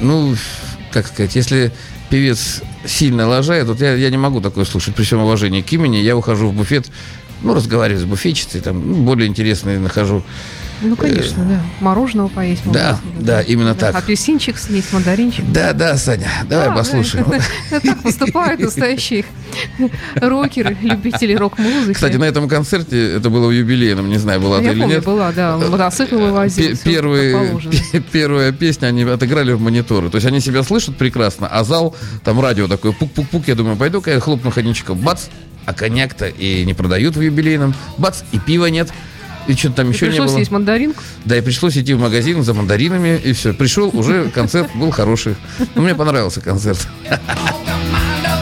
ну, 0.00 0.34
как 0.92 1.06
сказать, 1.06 1.34
если 1.34 1.72
певец 2.10 2.62
сильно 2.86 3.26
лажает, 3.28 3.66
вот 3.66 3.80
я, 3.80 3.94
я 3.94 4.10
не 4.10 4.16
могу 4.16 4.40
такое 4.40 4.64
слушать. 4.64 4.94
При 4.94 5.04
всем 5.04 5.20
уважении 5.20 5.62
к 5.62 5.72
имени, 5.72 5.96
я 5.96 6.16
ухожу 6.16 6.48
в 6.48 6.54
буфет, 6.54 6.86
ну, 7.44 7.54
разговариваю 7.54 8.00
с 8.00 8.04
буфетчицей, 8.04 8.60
там, 8.60 8.86
ну, 8.86 9.04
более 9.04 9.28
интересные 9.28 9.78
нахожу 9.78 10.22
ну, 10.84 10.96
конечно, 10.96 11.44
да. 11.44 11.60
Мороженого 11.80 12.28
поесть 12.28 12.66
можно. 12.66 12.80
Да, 12.82 13.00
да, 13.20 13.40
именно 13.40 13.74
так. 13.74 13.94
Апельсинчик 13.94 14.58
съесть, 14.58 14.92
мандаринчик. 14.92 15.44
Да, 15.50 15.72
да, 15.72 15.96
Саня, 15.96 16.28
давай 16.48 16.74
послушаем. 16.76 17.26
Так 17.70 18.02
поступают 18.02 18.60
настоящие 18.60 19.24
рокеры, 20.16 20.76
любители 20.82 21.34
рок-музыки. 21.34 21.94
Кстати, 21.94 22.16
на 22.16 22.24
этом 22.24 22.48
концерте, 22.48 23.14
это 23.14 23.30
было 23.30 23.48
в 23.48 23.50
юбилейном, 23.50 24.08
не 24.08 24.18
знаю, 24.18 24.40
была 24.40 24.58
ты 24.58 24.66
или 24.66 24.84
нет. 24.84 25.04
была, 25.04 25.32
да, 25.32 25.56
мотоцикл 25.56 26.16
вывозил. 26.18 26.76
Первая 28.12 28.52
песня 28.52 28.86
они 28.88 29.04
отыграли 29.04 29.52
в 29.52 29.60
мониторы. 29.60 30.10
То 30.10 30.16
есть 30.16 30.26
они 30.26 30.40
себя 30.40 30.62
слышат 30.62 30.96
прекрасно, 30.96 31.46
а 31.46 31.64
зал, 31.64 31.96
там 32.24 32.40
радио 32.40 32.68
такое, 32.68 32.92
пук-пук-пук, 32.92 33.44
я 33.46 33.54
думаю, 33.54 33.76
пойду-ка 33.76 34.10
я 34.10 34.20
хлопну 34.20 34.50
ходничком, 34.50 34.98
бац, 34.98 35.26
а 35.66 35.72
коньяк-то 35.72 36.28
и 36.28 36.64
не 36.64 36.74
продают 36.74 37.16
в 37.16 37.20
юбилейном, 37.20 37.74
бац, 37.98 38.22
и 38.32 38.38
пива 38.38 38.66
нет. 38.66 38.90
И 39.46 39.54
что-то 39.54 39.76
там 39.76 39.90
и 39.90 39.92
еще 39.92 40.06
не 40.06 40.12
было. 40.12 40.22
Пришлось 40.22 40.38
есть 40.38 40.50
мандаринку? 40.50 41.02
Да, 41.24 41.36
и 41.36 41.40
пришлось 41.40 41.76
идти 41.76 41.92
в 41.94 42.00
магазин 42.00 42.42
за 42.42 42.54
мандаринами, 42.54 43.20
и 43.22 43.32
все. 43.32 43.52
Пришел, 43.52 43.90
уже 43.92 44.30
концерт 44.30 44.70
был 44.74 44.90
хороший. 44.90 45.36
Но 45.74 45.82
мне 45.82 45.94
понравился 45.94 46.40
концерт. 46.40 46.88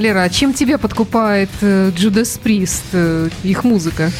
Валера, 0.00 0.22
а 0.22 0.30
чем 0.30 0.54
тебя 0.54 0.78
подкупает 0.78 1.50
Джудас 1.62 2.40
Прист, 2.42 2.84
э, 2.94 3.28
их 3.42 3.64
музыка? 3.64 4.10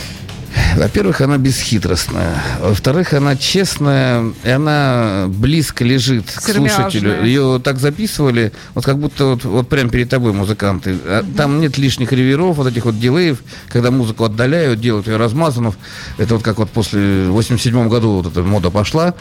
Во-первых, 0.76 1.22
она 1.22 1.38
бесхитростная. 1.38 2.34
Во-вторых, 2.60 3.14
она 3.14 3.34
честная, 3.34 4.30
и 4.44 4.50
она 4.50 5.24
близко 5.28 5.82
лежит 5.82 6.26
к 6.30 6.42
слушателю. 6.42 7.24
Ее 7.24 7.62
так 7.64 7.78
записывали, 7.78 8.52
вот 8.74 8.84
как 8.84 8.98
будто 8.98 9.24
вот, 9.24 9.44
вот 9.44 9.68
прямо 9.70 9.88
перед 9.88 10.10
тобой 10.10 10.34
музыканты. 10.34 10.98
А 11.02 11.24
там 11.34 11.62
нет 11.62 11.78
лишних 11.78 12.12
реверов, 12.12 12.56
вот 12.56 12.66
этих 12.66 12.84
вот 12.84 13.00
дилеев, 13.00 13.38
когда 13.68 13.90
музыку 13.90 14.24
отдаляют, 14.24 14.80
делают 14.80 15.06
ее 15.06 15.16
размазанов. 15.16 15.78
Это 16.18 16.34
вот 16.34 16.44
как 16.44 16.58
вот 16.58 16.68
после 16.68 17.30
87 17.30 17.88
году 17.88 18.16
вот 18.16 18.26
эта 18.26 18.42
мода 18.42 18.68
пошла. 18.68 19.14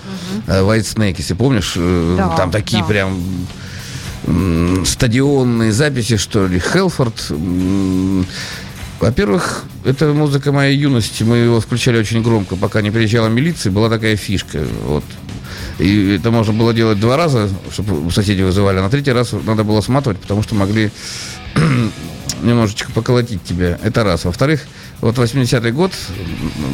Угу. 0.45 0.55
White 0.55 0.93
Snake, 0.93 1.15
если 1.19 1.35
помнишь, 1.35 1.75
э, 1.77 2.15
да, 2.17 2.35
там 2.35 2.51
такие 2.51 2.81
да. 2.81 2.89
прям 2.89 3.47
стадионные 4.85 5.71
записи, 5.71 6.17
что 6.17 6.47
ли, 6.47 6.59
Хелфорд. 6.59 7.31
Во-первых, 8.99 9.63
это 9.85 10.13
музыка 10.13 10.51
моей 10.51 10.77
юности. 10.77 11.23
Мы 11.23 11.37
его 11.37 11.61
включали 11.61 11.97
очень 11.97 12.21
громко, 12.21 12.55
пока 12.57 12.81
не 12.81 12.91
приезжала 12.91 13.29
милиция. 13.29 13.71
Была 13.71 13.89
такая 13.89 14.17
фишка. 14.17 14.65
Вот. 14.85 15.05
И 15.79 16.15
это 16.15 16.31
можно 16.31 16.51
было 16.51 16.73
делать 16.73 16.99
два 16.99 17.15
раза, 17.15 17.49
чтобы 17.71 18.11
соседи 18.11 18.41
вызывали. 18.41 18.79
А 18.79 18.81
на 18.81 18.89
третий 18.89 19.13
раз 19.13 19.33
надо 19.45 19.63
было 19.63 19.79
сматывать, 19.79 20.19
потому 20.19 20.43
что 20.43 20.53
могли 20.55 20.91
немножечко 22.43 22.91
поколотить 22.91 23.43
тебя. 23.43 23.79
Это 23.81 24.03
раз. 24.03 24.25
Во-вторых, 24.25 24.61
вот 25.01 25.17
80-й 25.17 25.71
год 25.71 25.91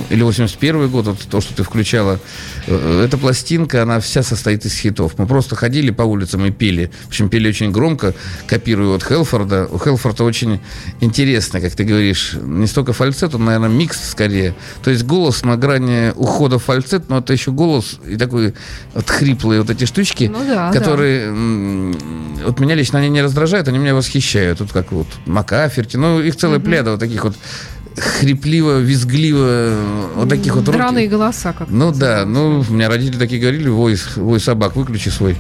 или 0.09 0.25
81-й 0.25 0.87
год, 0.89 1.07
вот 1.07 1.19
то, 1.29 1.41
что 1.41 1.53
ты 1.55 1.63
включала, 1.63 2.19
э, 2.67 3.03
эта 3.05 3.17
пластинка, 3.17 3.83
она 3.83 3.99
вся 3.99 4.23
состоит 4.23 4.65
из 4.65 4.77
хитов. 4.77 5.17
Мы 5.17 5.27
просто 5.27 5.55
ходили 5.55 5.91
по 5.91 6.03
улицам 6.03 6.45
и 6.45 6.51
пели. 6.51 6.91
В 7.05 7.07
общем, 7.09 7.29
пели 7.29 7.49
очень 7.49 7.71
громко, 7.71 8.13
копируя 8.47 8.95
от 8.95 9.03
Хелфорда. 9.03 9.67
У 9.71 9.77
Хелфорда 9.77 10.23
очень 10.23 10.59
интересно, 11.01 11.61
как 11.61 11.73
ты 11.73 11.83
говоришь, 11.83 12.35
не 12.41 12.67
столько 12.67 12.93
фальцет, 12.93 13.35
он, 13.35 13.45
наверное, 13.45 13.69
микс 13.69 14.09
скорее. 14.09 14.55
То 14.83 14.91
есть 14.91 15.03
голос 15.03 15.43
на 15.43 15.57
грани 15.57 16.11
ухода 16.15 16.59
в 16.59 16.63
фальцет, 16.63 17.09
но 17.09 17.19
это 17.19 17.33
еще 17.33 17.51
голос 17.51 17.99
и 18.07 18.17
такой 18.17 18.53
вот 18.93 19.09
хриплые 19.09 19.61
вот 19.61 19.69
эти 19.69 19.85
штучки, 19.85 20.31
ну, 20.31 20.43
да, 20.45 20.71
которые 20.71 21.27
да. 21.27 22.45
вот 22.47 22.59
меня 22.59 22.75
лично 22.75 22.99
они 22.99 23.09
не 23.09 23.21
раздражают, 23.21 23.67
они 23.67 23.77
меня 23.77 23.95
восхищают. 23.95 24.59
Тут 24.59 24.71
как 24.71 24.91
вот 24.91 25.07
Макаферти, 25.25 25.97
ну 25.97 26.21
их 26.21 26.35
целая 26.35 26.57
угу. 26.57 26.65
пляда 26.65 26.91
вот 26.91 26.99
таких 26.99 27.23
вот 27.23 27.35
хрипливо, 27.97 28.79
визгливо, 28.79 29.75
вот 30.15 30.29
таких 30.29 30.55
вот 30.55 30.65
Драные 30.65 31.07
голоса 31.07 31.53
как 31.53 31.69
Ну 31.69 31.91
да, 31.91 32.25
ну, 32.25 32.63
у 32.67 32.73
меня 32.73 32.89
родители 32.89 33.17
такие 33.17 33.41
говорили, 33.41 33.69
вой, 33.69 33.97
вой 34.15 34.39
собак, 34.39 34.75
выключи 34.75 35.09
свой. 35.09 35.37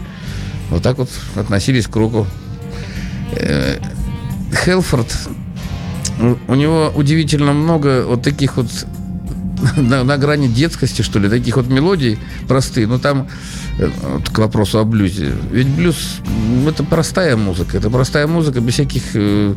Вот 0.69 0.83
так 0.83 0.97
вот 0.97 1.09
относились 1.35 1.87
к 1.87 1.95
руку. 1.95 2.27
Э, 3.33 3.77
Хелфорд, 4.53 5.13
у 6.47 6.55
него 6.55 6.91
удивительно 6.95 7.53
много 7.53 8.05
вот 8.05 8.23
таких 8.23 8.57
вот 8.57 8.67
на, 9.77 10.03
на 10.03 10.17
грани 10.17 10.47
детскости, 10.47 11.01
что 11.01 11.19
ли, 11.19 11.29
таких 11.29 11.57
вот 11.57 11.67
мелодий 11.67 12.17
простые. 12.47 12.87
Но 12.87 12.99
там 12.99 13.27
Э, 13.74 13.74
вот 13.74 13.74
к 13.77 14.37
вопросу 14.37 14.79
о 14.79 14.85
блюзе. 14.85 15.33
Ведь 15.51 15.67
блюз– 15.67 16.21
это 16.67 16.83
простая 16.83 17.35
музыка. 17.35 17.77
Это 17.77 17.89
простая 17.89 18.25
музыка 18.25 18.61
без 18.61 18.75
всяких 18.75 19.03
э, 19.15 19.53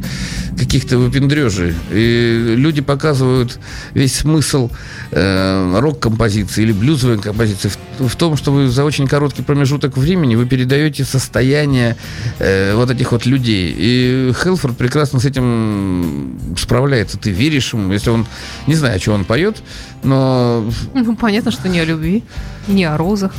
каких-то 0.58 0.98
выпендрежей. 0.98 1.74
И 1.92 2.54
люди 2.56 2.80
показывают 2.80 3.60
весь 3.94 4.16
смысл 4.16 4.70
э, 5.12 5.78
рок-композиции 5.78 6.62
или 6.62 6.72
блюзовой 6.72 7.18
композиции 7.18 7.70
в, 7.98 8.16
том, 8.16 8.36
что 8.36 8.52
вы 8.52 8.68
за 8.68 8.84
очень 8.84 9.06
короткий 9.06 9.42
промежуток 9.42 9.96
времени 9.96 10.34
вы 10.34 10.46
передаете 10.46 11.04
состояние 11.04 11.96
э, 12.40 12.74
вот 12.74 12.90
этих 12.90 13.12
вот 13.12 13.24
людей. 13.24 13.74
И 13.76 14.32
Хелфорд 14.42 14.76
прекрасно 14.76 15.20
с 15.20 15.24
этим 15.24 16.38
справляется. 16.58 17.18
Ты 17.18 17.30
веришь 17.30 17.72
ему, 17.72 17.92
если 17.92 18.10
он, 18.10 18.26
не 18.66 18.74
знаю, 18.74 19.00
что 19.00 19.12
он 19.12 19.24
поет, 19.24 19.62
но... 20.02 20.68
Ну, 20.94 21.16
понятно, 21.16 21.52
что 21.52 21.68
не 21.68 21.78
о 21.78 21.84
любви, 21.84 22.24
не 22.66 22.84
о 22.84 22.96
розах. 22.96 23.32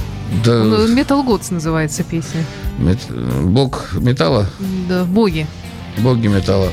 Да. 0.43 0.63
Metal 0.75 1.25
Gods 1.25 1.53
называется 1.53 2.03
песня. 2.03 2.43
Мет... 2.77 2.99
Бог 3.09 3.93
металла? 3.93 4.47
Да, 4.87 5.03
боги. 5.05 5.47
Боги 5.97 6.27
металла. 6.27 6.71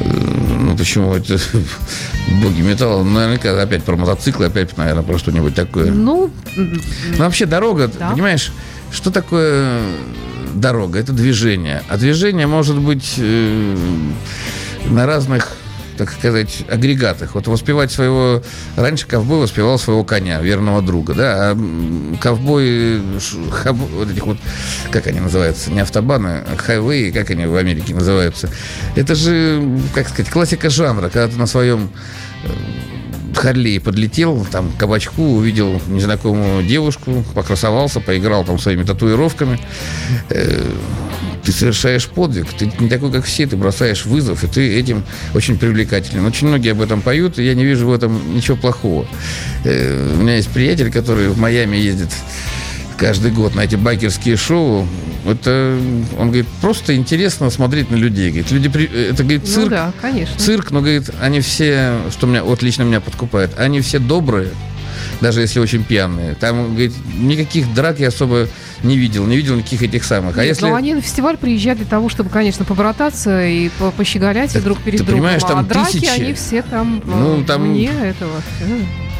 Ну, 0.00 0.76
почему 0.76 1.14
это 1.14 1.38
боги 2.42 2.60
металла? 2.62 3.02
Ну, 3.02 3.10
наверняка 3.10 3.60
опять 3.60 3.84
про 3.84 3.96
мотоциклы, 3.96 4.46
опять, 4.46 4.76
наверное, 4.76 5.02
про 5.02 5.18
что-нибудь 5.18 5.54
такое. 5.54 5.90
Ну, 5.90 6.30
ну 6.56 6.78
вообще 7.16 7.46
дорога, 7.46 7.88
да. 7.88 8.10
понимаешь, 8.10 8.52
что 8.90 9.10
такое 9.10 9.80
дорога? 10.54 10.98
Это 10.98 11.12
движение. 11.12 11.82
А 11.88 11.96
движение 11.96 12.46
может 12.46 12.78
быть 12.78 13.14
э, 13.18 13.76
на 14.88 15.06
разных 15.06 15.56
так 15.98 16.10
сказать, 16.12 16.64
агрегатах. 16.68 17.34
Вот 17.34 17.46
воспевать 17.48 17.90
своего... 17.90 18.42
Раньше 18.76 19.06
ковбой 19.06 19.40
воспевал 19.40 19.78
своего 19.78 20.04
коня, 20.04 20.40
верного 20.40 20.80
друга, 20.80 21.14
да, 21.14 21.50
а 21.50 21.58
ковбой... 22.20 23.02
Хаб, 23.50 23.76
вот 23.76 24.10
этих 24.10 24.24
вот, 24.24 24.38
как 24.90 25.06
они 25.08 25.20
называются, 25.20 25.70
не 25.70 25.80
автобаны, 25.80 26.44
а 26.50 26.56
хайвей, 26.56 27.10
как 27.12 27.30
они 27.30 27.46
в 27.46 27.56
Америке 27.56 27.94
называются. 27.94 28.48
Это 28.96 29.14
же, 29.14 29.80
как 29.94 30.08
сказать, 30.08 30.30
классика 30.30 30.70
жанра, 30.70 31.08
когда 31.08 31.28
ты 31.28 31.36
на 31.36 31.46
своем 31.46 31.90
э, 32.44 32.48
Харли 33.34 33.78
подлетел, 33.78 34.46
там, 34.50 34.72
к 34.72 34.76
кабачку, 34.78 35.22
увидел 35.22 35.80
незнакомую 35.88 36.64
девушку, 36.64 37.24
покрасовался, 37.34 38.00
поиграл 38.00 38.44
там 38.44 38.58
своими 38.58 38.84
татуировками. 38.84 39.60
Э, 41.48 41.50
ты 41.50 41.52
совершаешь 41.52 42.06
подвиг, 42.06 42.46
ты 42.52 42.70
не 42.78 42.88
такой, 42.88 43.10
как 43.10 43.24
все, 43.24 43.46
ты 43.46 43.56
бросаешь 43.56 44.04
вызов, 44.04 44.44
и 44.44 44.46
ты 44.46 44.78
этим 44.78 45.04
очень 45.34 45.58
привлекателен. 45.58 46.24
Очень 46.26 46.48
многие 46.48 46.72
об 46.72 46.80
этом 46.80 47.00
поют, 47.00 47.38
и 47.38 47.44
я 47.44 47.54
не 47.54 47.64
вижу 47.64 47.88
в 47.88 47.92
этом 47.92 48.34
ничего 48.34 48.56
плохого. 48.56 49.06
Э, 49.64 50.14
у 50.14 50.22
меня 50.22 50.36
есть 50.36 50.48
приятель, 50.48 50.90
который 50.90 51.28
в 51.28 51.38
Майами 51.38 51.76
ездит 51.76 52.10
каждый 52.96 53.30
год 53.30 53.54
на 53.54 53.60
эти 53.60 53.76
байкерские 53.76 54.36
шоу. 54.36 54.86
Это, 55.24 55.78
он 56.18 56.28
говорит, 56.28 56.46
просто 56.60 56.96
интересно 56.96 57.50
смотреть 57.50 57.90
на 57.90 57.96
людей. 57.96 58.30
Говорит, 58.30 58.50
люди, 58.50 59.08
это, 59.10 59.22
говорит, 59.22 59.42
ну 59.46 59.52
цирк. 59.52 59.64
Ну 59.64 59.70
да, 59.70 59.92
конечно. 60.00 60.38
Цирк, 60.38 60.70
но, 60.70 60.80
говорит, 60.80 61.10
они 61.20 61.40
все, 61.40 61.92
что 62.10 62.26
меня, 62.26 62.42
вот 62.42 62.62
лично 62.62 62.82
меня 62.82 63.00
подкупает, 63.00 63.50
они 63.58 63.80
все 63.80 63.98
добрые, 63.98 64.50
даже 65.20 65.40
если 65.40 65.60
очень 65.60 65.84
пьяные. 65.84 66.34
Там, 66.34 66.70
говорит, 66.70 66.92
никаких 67.18 67.72
драк 67.74 67.98
я 68.00 68.08
особо 68.08 68.48
не 68.82 68.96
видел, 68.96 69.26
не 69.26 69.36
видел 69.36 69.56
никаких 69.56 69.82
этих 69.82 70.04
самых. 70.04 70.36
А 70.36 70.40
Нет, 70.40 70.48
если... 70.48 70.66
Но 70.66 70.74
они 70.74 70.94
на 70.94 71.00
фестиваль 71.00 71.36
приезжают 71.36 71.78
для 71.78 71.88
того, 71.88 72.08
чтобы, 72.08 72.30
конечно, 72.30 72.64
побрататься 72.64 73.44
и 73.44 73.70
пощеголять 73.96 74.52
так, 74.52 74.62
друг 74.62 74.78
перед 74.78 74.98
ты 75.00 75.04
другом. 75.04 75.22
Понимаешь, 75.22 75.42
там 75.42 75.58
а 75.58 75.64
тысячи... 75.64 76.00
драки, 76.00 76.20
они 76.20 76.32
все 76.34 76.62
там 76.62 77.02
ну, 77.04 77.44
там... 77.44 77.62
вне 77.62 77.90
этого. 78.02 78.42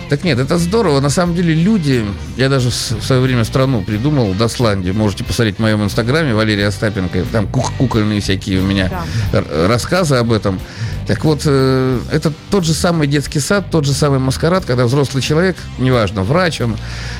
Так 0.09 0.25
нет, 0.25 0.39
это 0.39 0.57
здорово. 0.57 1.01
На 1.01 1.11
самом 1.11 1.35
деле 1.35 1.53
люди, 1.53 2.03
я 2.37 2.49
даже 2.49 2.71
в 2.71 2.73
свое 2.73 3.21
время 3.21 3.45
страну 3.45 3.83
придумал, 3.83 4.33
Досландию. 4.33 4.95
Можете 4.95 5.23
посмотреть 5.23 5.57
в 5.57 5.59
моем 5.59 5.85
инстаграме, 5.85 6.35
Валерия 6.35 6.69
Остапенко. 6.69 7.25
Там 7.31 7.47
кук 7.47 7.73
кукольные 7.77 8.21
всякие 8.21 8.61
у 8.61 8.63
меня 8.63 8.91
да. 9.33 9.45
рассказы 9.69 10.15
об 10.15 10.33
этом. 10.33 10.61
Так 11.09 11.25
вот, 11.25 11.41
э, 11.47 12.01
это 12.13 12.31
тот 12.51 12.65
же 12.65 12.75
самый 12.75 13.07
детский 13.07 13.41
сад, 13.41 13.71
тот 13.71 13.87
же 13.87 13.95
самый 13.95 14.19
маскарад, 14.19 14.67
когда 14.67 14.85
взрослый 14.85 15.23
человек, 15.23 15.57
неважно, 15.79 16.23
врач 16.23 16.61
он, 16.61 16.77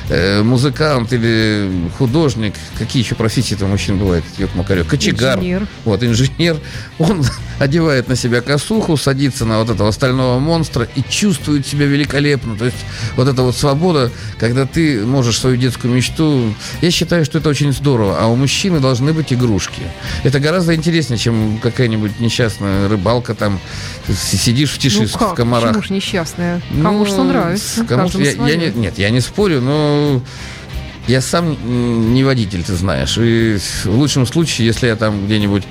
э, 0.09 0.43
музыкант 0.43 1.11
или 1.11 1.89
художник, 1.97 2.53
какие 2.77 3.01
еще 3.01 3.15
профессии 3.15 3.55
там 3.55 3.71
мужчин 3.71 3.97
бывают, 3.97 4.23
Йок 4.37 4.53
Макарек, 4.53 4.85
кочегар. 4.85 5.39
Инженер. 5.39 5.67
Вот, 5.85 6.03
инженер. 6.03 6.57
Он 6.99 7.25
одевает 7.59 8.07
на 8.07 8.15
себя 8.15 8.41
косуху, 8.41 8.97
садится 8.97 9.45
на 9.45 9.59
вот 9.59 9.69
этого 9.69 9.91
стального 9.91 10.39
монстра 10.39 10.87
и 10.95 11.03
чувствует 11.07 11.67
себя 11.67 11.85
великолепно. 11.85 12.57
То 12.57 12.65
есть 12.65 12.77
вот 13.15 13.27
эта 13.27 13.43
вот 13.43 13.55
свобода, 13.55 14.11
когда 14.37 14.65
ты 14.65 15.05
можешь 15.05 15.39
свою 15.39 15.57
детскую 15.57 15.93
мечту... 15.93 16.53
Я 16.81 16.91
считаю, 16.91 17.25
что 17.25 17.37
это 17.37 17.49
очень 17.49 17.73
здорово. 17.73 18.17
А 18.19 18.27
у 18.27 18.35
мужчины 18.35 18.79
должны 18.79 19.13
быть 19.13 19.31
игрушки. 19.33 19.81
Это 20.23 20.39
гораздо 20.39 20.73
интереснее, 20.73 21.17
чем 21.17 21.59
какая-нибудь 21.61 22.19
несчастная 22.19 22.87
рыбалка 22.87 23.35
там 23.35 23.59
сидишь 24.07 24.71
в 24.71 24.77
тиши 24.77 25.01
ну, 25.01 25.19
как? 25.19 25.31
в 25.33 25.35
комарах. 25.35 25.69
Почему 25.69 25.83
ж 25.83 25.89
несчастная? 25.89 26.61
Кому 26.81 26.99
ну, 26.99 27.05
что 27.05 27.23
нравится. 27.23 27.83
Кому 27.85 28.09
я, 28.15 28.31
я 28.31 28.55
не, 28.55 28.71
нет, 28.71 28.97
я 28.97 29.09
не 29.09 29.19
спорю, 29.19 29.61
но 29.61 30.21
я 31.09 31.21
сам 31.21 32.13
не 32.13 32.23
водитель, 32.23 32.63
ты 32.63 32.75
знаешь. 32.75 33.17
И 33.17 33.57
в 33.85 33.97
лучшем 33.97 34.27
случае, 34.27 34.67
если 34.67 34.85
я 34.85 34.95
там 34.95 35.25
где-нибудь 35.25 35.63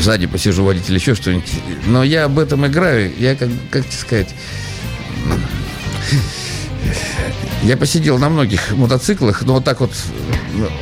сзади 0.00 0.26
посижу 0.26 0.64
водитель, 0.64 0.94
еще 0.94 1.14
что-нибудь. 1.14 1.48
Но 1.86 2.02
я 2.02 2.24
об 2.24 2.38
этом 2.40 2.66
играю. 2.66 3.12
Я, 3.16 3.36
как, 3.36 3.48
как 3.70 3.84
тебе 3.84 3.98
сказать... 3.98 4.34
Я 7.62 7.76
посидел 7.76 8.18
на 8.18 8.28
многих 8.28 8.72
мотоциклах, 8.72 9.42
но 9.42 9.54
вот 9.54 9.64
так 9.64 9.80
вот 9.80 9.90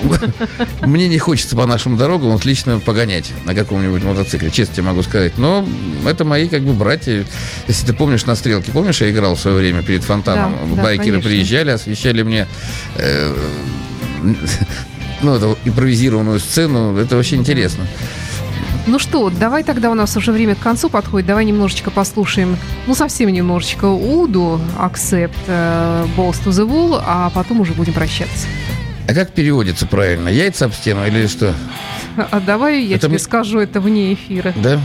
мне 0.82 1.08
не 1.08 1.18
хочется 1.18 1.56
по 1.56 1.66
нашим 1.66 1.96
дорогам 1.96 2.30
вот 2.30 2.44
лично 2.44 2.78
погонять 2.78 3.32
на 3.44 3.54
каком-нибудь 3.54 4.02
мотоцикле, 4.02 4.50
честно 4.50 4.74
тебе 4.74 4.86
могу 4.86 5.02
сказать. 5.02 5.38
Но 5.38 5.66
это 6.06 6.24
мои 6.24 6.48
как 6.48 6.62
бы 6.62 6.72
братья. 6.72 7.24
Если 7.68 7.86
ты 7.86 7.92
помнишь 7.92 8.26
на 8.26 8.34
стрелке, 8.34 8.72
помнишь, 8.72 9.00
я 9.00 9.10
играл 9.10 9.34
в 9.34 9.40
свое 9.40 9.56
время 9.56 9.82
перед 9.82 10.04
фонтаном. 10.04 10.76
Да, 10.76 10.82
Байкеры 10.82 11.18
да, 11.18 11.22
приезжали, 11.22 11.70
освещали 11.70 12.22
мне 12.22 12.46
э, 12.96 13.34
ну, 15.22 15.34
эту 15.34 15.58
импровизированную 15.64 16.40
сцену. 16.40 16.96
Это 16.96 17.16
очень 17.16 17.38
интересно. 17.38 17.86
Ну 18.86 18.98
что, 18.98 19.30
давай 19.30 19.64
тогда 19.64 19.90
у 19.90 19.94
нас 19.94 20.14
уже 20.16 20.30
время 20.30 20.54
к 20.54 20.58
концу 20.58 20.90
подходит. 20.90 21.26
Давай 21.26 21.46
немножечко 21.46 21.90
послушаем, 21.90 22.58
ну 22.86 22.94
совсем 22.94 23.30
немножечко 23.30 23.86
Уду, 23.86 24.60
Accept, 24.78 25.32
uh, 25.48 26.06
Balls 26.16 26.36
to 26.44 26.50
the 26.50 26.68
Wall, 26.68 27.02
а 27.04 27.30
потом 27.30 27.60
уже 27.60 27.72
будем 27.72 27.94
прощаться. 27.94 28.46
А 29.08 29.14
как 29.14 29.32
переводится 29.32 29.86
правильно? 29.86 30.28
Яйца 30.28 30.66
об 30.66 30.74
стену 30.74 31.06
или 31.06 31.26
что? 31.26 31.54
А 32.16 32.40
давай 32.40 32.82
я 32.82 32.96
это 32.96 33.06
тебе 33.06 33.14
мы... 33.14 33.18
скажу 33.18 33.58
это 33.58 33.80
вне 33.80 34.12
эфира. 34.12 34.52
Да? 34.56 34.78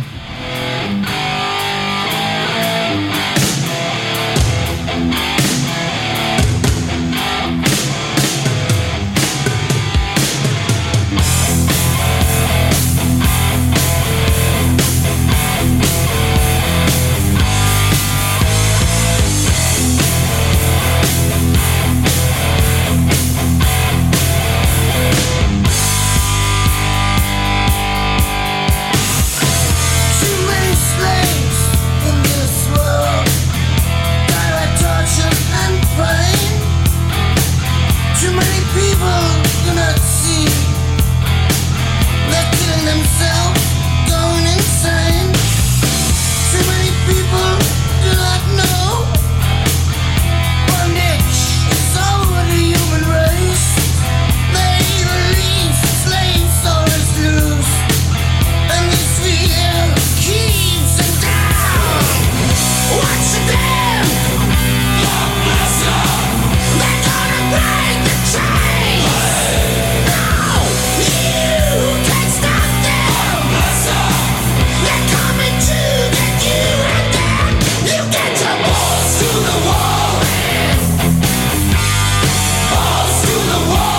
the 83.59 83.69
wall 83.71 83.98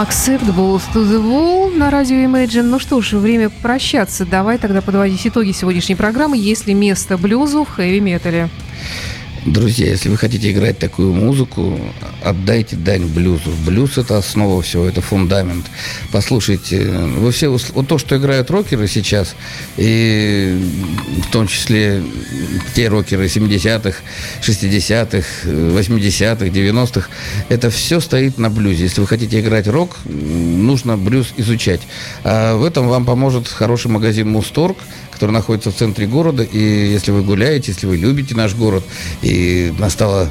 Acceptable 0.00 0.80
to 0.94 1.04
the 1.04 1.20
Wall 1.22 1.76
на 1.76 1.90
радио 1.90 2.16
Imagine. 2.16 2.62
Ну 2.62 2.78
что 2.78 3.02
ж, 3.02 3.12
время 3.18 3.50
прощаться. 3.50 4.24
Давай 4.24 4.56
тогда 4.56 4.80
подводить 4.80 5.26
итоги 5.26 5.52
сегодняшней 5.52 5.94
программы. 5.94 6.38
Есть 6.38 6.66
ли 6.66 6.72
место 6.72 7.18
блюзу 7.18 7.64
в 7.64 7.68
хэви-метале? 7.68 8.48
Друзья, 9.46 9.86
если 9.86 10.10
вы 10.10 10.18
хотите 10.18 10.52
играть 10.52 10.78
такую 10.78 11.14
музыку, 11.14 11.80
отдайте 12.22 12.76
дань 12.76 13.06
блюзу. 13.06 13.50
Блюз– 13.64 13.92
это 13.96 14.18
основа 14.18 14.60
всего, 14.60 14.84
это 14.84 15.00
фундамент. 15.00 15.64
Послушайте, 16.12 16.84
вы 16.90 17.32
все, 17.32 17.48
вот 17.48 17.88
то, 17.88 17.96
что 17.96 18.18
играют 18.18 18.50
рокеры 18.50 18.86
сейчас, 18.86 19.34
и 19.78 20.62
в 21.26 21.30
том 21.32 21.46
числе 21.46 22.02
те 22.74 22.88
рокеры 22.88 23.26
70-х, 23.26 23.98
60-х, 24.42 25.26
80-х, 25.44 26.44
90-х, 26.44 27.08
это 27.48 27.70
все 27.70 28.00
стоит 28.00 28.36
на 28.36 28.50
блюзе. 28.50 28.84
Если 28.84 29.00
вы 29.00 29.06
хотите 29.06 29.40
играть 29.40 29.68
рок, 29.68 29.96
нужно 30.04 30.98
блюз 30.98 31.32
изучать. 31.38 31.80
А 32.24 32.56
в 32.56 32.64
этом 32.64 32.88
вам 32.88 33.06
поможет 33.06 33.48
хороший 33.48 33.90
магазин 33.90 34.28
«Мусторг», 34.28 34.76
который 35.20 35.32
находится 35.32 35.70
в 35.70 35.74
центре 35.74 36.06
города. 36.06 36.42
И 36.42 36.58
если 36.58 37.10
вы 37.10 37.22
гуляете, 37.22 37.72
если 37.72 37.86
вы 37.86 37.98
любите 37.98 38.34
наш 38.34 38.54
город, 38.54 38.82
и 39.20 39.70
настала 39.78 40.30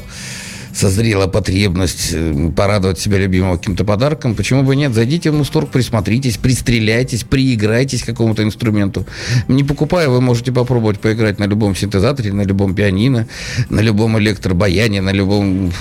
созрела 0.74 1.28
потребность 1.28 2.10
э, 2.14 2.52
порадовать 2.56 2.98
себя 2.98 3.20
любимого 3.20 3.58
каким-то 3.58 3.86
подарком, 3.86 4.34
почему 4.34 4.64
бы 4.64 4.76
нет? 4.76 4.96
Зайдите 4.96 5.30
в 5.30 5.36
Мусторг, 5.36 5.70
присмотритесь, 5.70 6.38
пристреляйтесь, 6.38 7.24
прииграйтесь 7.24 8.02
к 8.02 8.08
какому-то 8.08 8.42
инструменту. 8.42 9.06
Не 9.48 9.64
покупая, 9.64 10.10
вы 10.10 10.22
можете 10.22 10.52
попробовать 10.52 11.00
поиграть 11.00 11.38
на 11.38 11.44
любом 11.44 11.76
синтезаторе, 11.76 12.34
на 12.34 12.42
любом 12.42 12.74
пианино, 12.74 13.28
на 13.70 13.82
любом 13.82 14.18
электробаяне, 14.18 15.02
на 15.02 15.12
любом... 15.12 15.72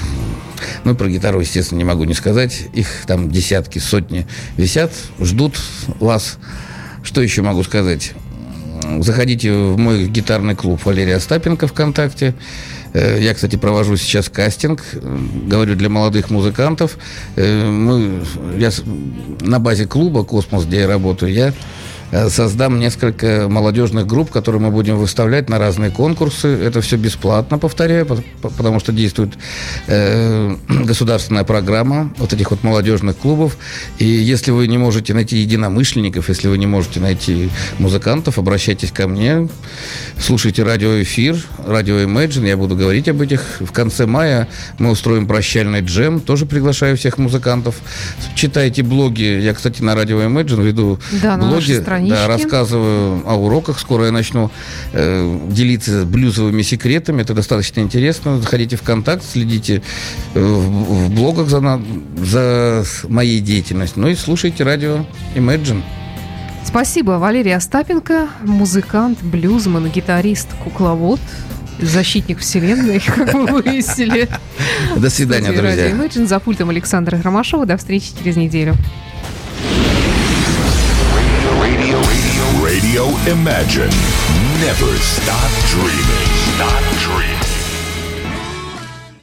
Ну, 0.85 0.95
про 0.95 1.09
гитару, 1.09 1.41
естественно, 1.41 1.79
не 1.79 1.85
могу 1.85 2.05
не 2.05 2.15
сказать. 2.15 2.65
Их 2.75 2.89
там 3.07 3.31
десятки, 3.31 3.79
сотни 3.79 4.27
висят, 4.59 4.93
ждут 5.19 5.59
вас. 5.99 6.39
Что 7.03 7.23
еще 7.23 7.41
могу 7.41 7.63
сказать? 7.63 8.13
Заходите 9.01 9.53
в 9.53 9.79
мой 9.79 10.07
гитарный 10.07 10.55
клуб 10.55 10.85
Валерия 10.85 11.17
Остапенко 11.17 11.67
ВКонтакте. 11.67 12.35
Э, 12.93 13.19
я, 13.21 13.35
кстати, 13.35 13.57
провожу 13.57 13.97
сейчас 13.97 14.29
кастинг, 14.29 14.83
говорю, 15.47 15.75
для 15.75 15.89
молодых 15.89 16.31
музыкантов. 16.31 16.99
Э, 17.37 17.71
мы, 17.71 18.23
я 18.59 18.71
на 19.41 19.59
базе 19.59 19.87
клуба 19.87 20.25
«Космос», 20.25 20.65
где 20.65 20.81
я 20.81 20.87
работаю, 20.87 21.33
я 21.33 21.53
создам 22.29 22.79
несколько 22.79 23.49
молодежных 23.49 24.07
групп, 24.07 24.31
которые 24.31 24.61
мы 24.63 24.71
будем 24.71 24.97
выставлять 24.97 25.49
на 25.49 25.59
разные 25.59 25.91
конкурсы. 25.91 26.49
Это 26.49 26.81
все 26.81 26.97
бесплатно, 26.97 27.59
повторяю, 27.59 28.07
потому 28.41 28.81
что 28.81 28.93
действует 28.93 29.35
э, 29.87 30.57
государственная 30.69 31.45
программа 31.45 32.13
вот 32.19 32.33
этих 32.33 32.51
вот 32.51 32.63
молодежных 32.63 33.17
клубов. 33.17 33.59
И 33.99 34.07
если 34.07 34.51
вы 34.51 34.67
не 34.69 34.79
можете 34.79 35.15
найти 35.15 35.39
единомышленников, 35.39 36.29
если 36.29 36.49
вы 36.49 36.59
не 36.59 36.67
можете 36.67 37.01
найти 37.01 37.51
музыкантов, 37.79 38.39
обращайтесь 38.39 38.93
ко 38.93 39.07
мне, 39.07 39.49
слушайте 40.19 40.63
радиоэфир, 40.63 41.37
радио 41.67 41.97
Imagine, 42.01 42.49
я 42.49 42.57
буду 42.57 42.77
говорить 42.77 43.09
об 43.09 43.21
этих. 43.21 43.43
В 43.61 43.73
конце 43.73 44.07
мая 44.07 44.49
мы 44.79 44.91
устроим 44.91 45.27
прощальный 45.27 45.81
джем, 45.81 46.21
тоже 46.21 46.47
приглашаю 46.47 46.97
всех 46.97 47.19
музыкантов. 47.19 47.77
Читайте 48.35 48.83
блоги, 48.83 49.41
я, 49.41 49.53
кстати, 49.53 49.83
на 49.83 49.95
радио 49.95 50.23
Imagine 50.23 50.63
веду 50.63 50.99
да, 51.23 51.37
блоги 51.37 51.73
странички. 51.99 52.15
Да, 52.15 52.29
рассказываю 52.29 53.23
о 53.27 53.35
уроках. 53.35 53.79
Скоро 53.79 54.07
я 54.07 54.13
начну 54.13 54.51
э, 54.93 55.39
делиться 55.51 56.05
блюзовыми 56.05 56.63
секретами. 56.63 57.23
Это 57.23 57.35
достаточно 57.35 57.81
интересно. 57.81 58.41
Заходите 58.41 58.77
в 58.77 58.83
контакт, 58.83 59.25
следите 59.25 59.83
э, 60.35 60.41
в, 60.41 61.07
в 61.07 61.11
блогах 61.11 61.49
за, 61.49 61.81
за 62.17 62.85
моей 63.09 63.41
деятельностью. 63.41 64.03
Ну 64.03 64.09
и 64.09 64.15
слушайте 64.15 64.65
радио 64.65 65.05
Imagine. 65.35 65.83
Спасибо, 66.65 67.13
Валерий 67.13 67.57
Остапенко, 67.57 68.29
музыкант, 68.43 69.23
блюзман, 69.23 69.89
гитарист, 69.89 70.49
кукловод, 70.63 71.19
защитник 71.81 72.41
вселенной, 72.41 73.01
как 73.07 73.33
мы 73.33 73.47
выяснили. 73.47 74.29
До 74.97 75.09
свидания, 75.09 75.53
друзья. 75.53 75.91
Imagine 75.91 76.27
за 76.27 76.39
пультом 76.41 76.69
Александра 76.69 77.21
Ромашова. 77.23 77.65
До 77.65 77.79
встречи 77.79 78.11
через 78.19 78.37
неделю. 78.37 78.75
Imagine. 83.27 83.91
Never 84.61 84.97
stop 84.99 85.51
dreaming. 85.67 86.29
Stop 86.55 86.83
dreaming. 86.99 87.38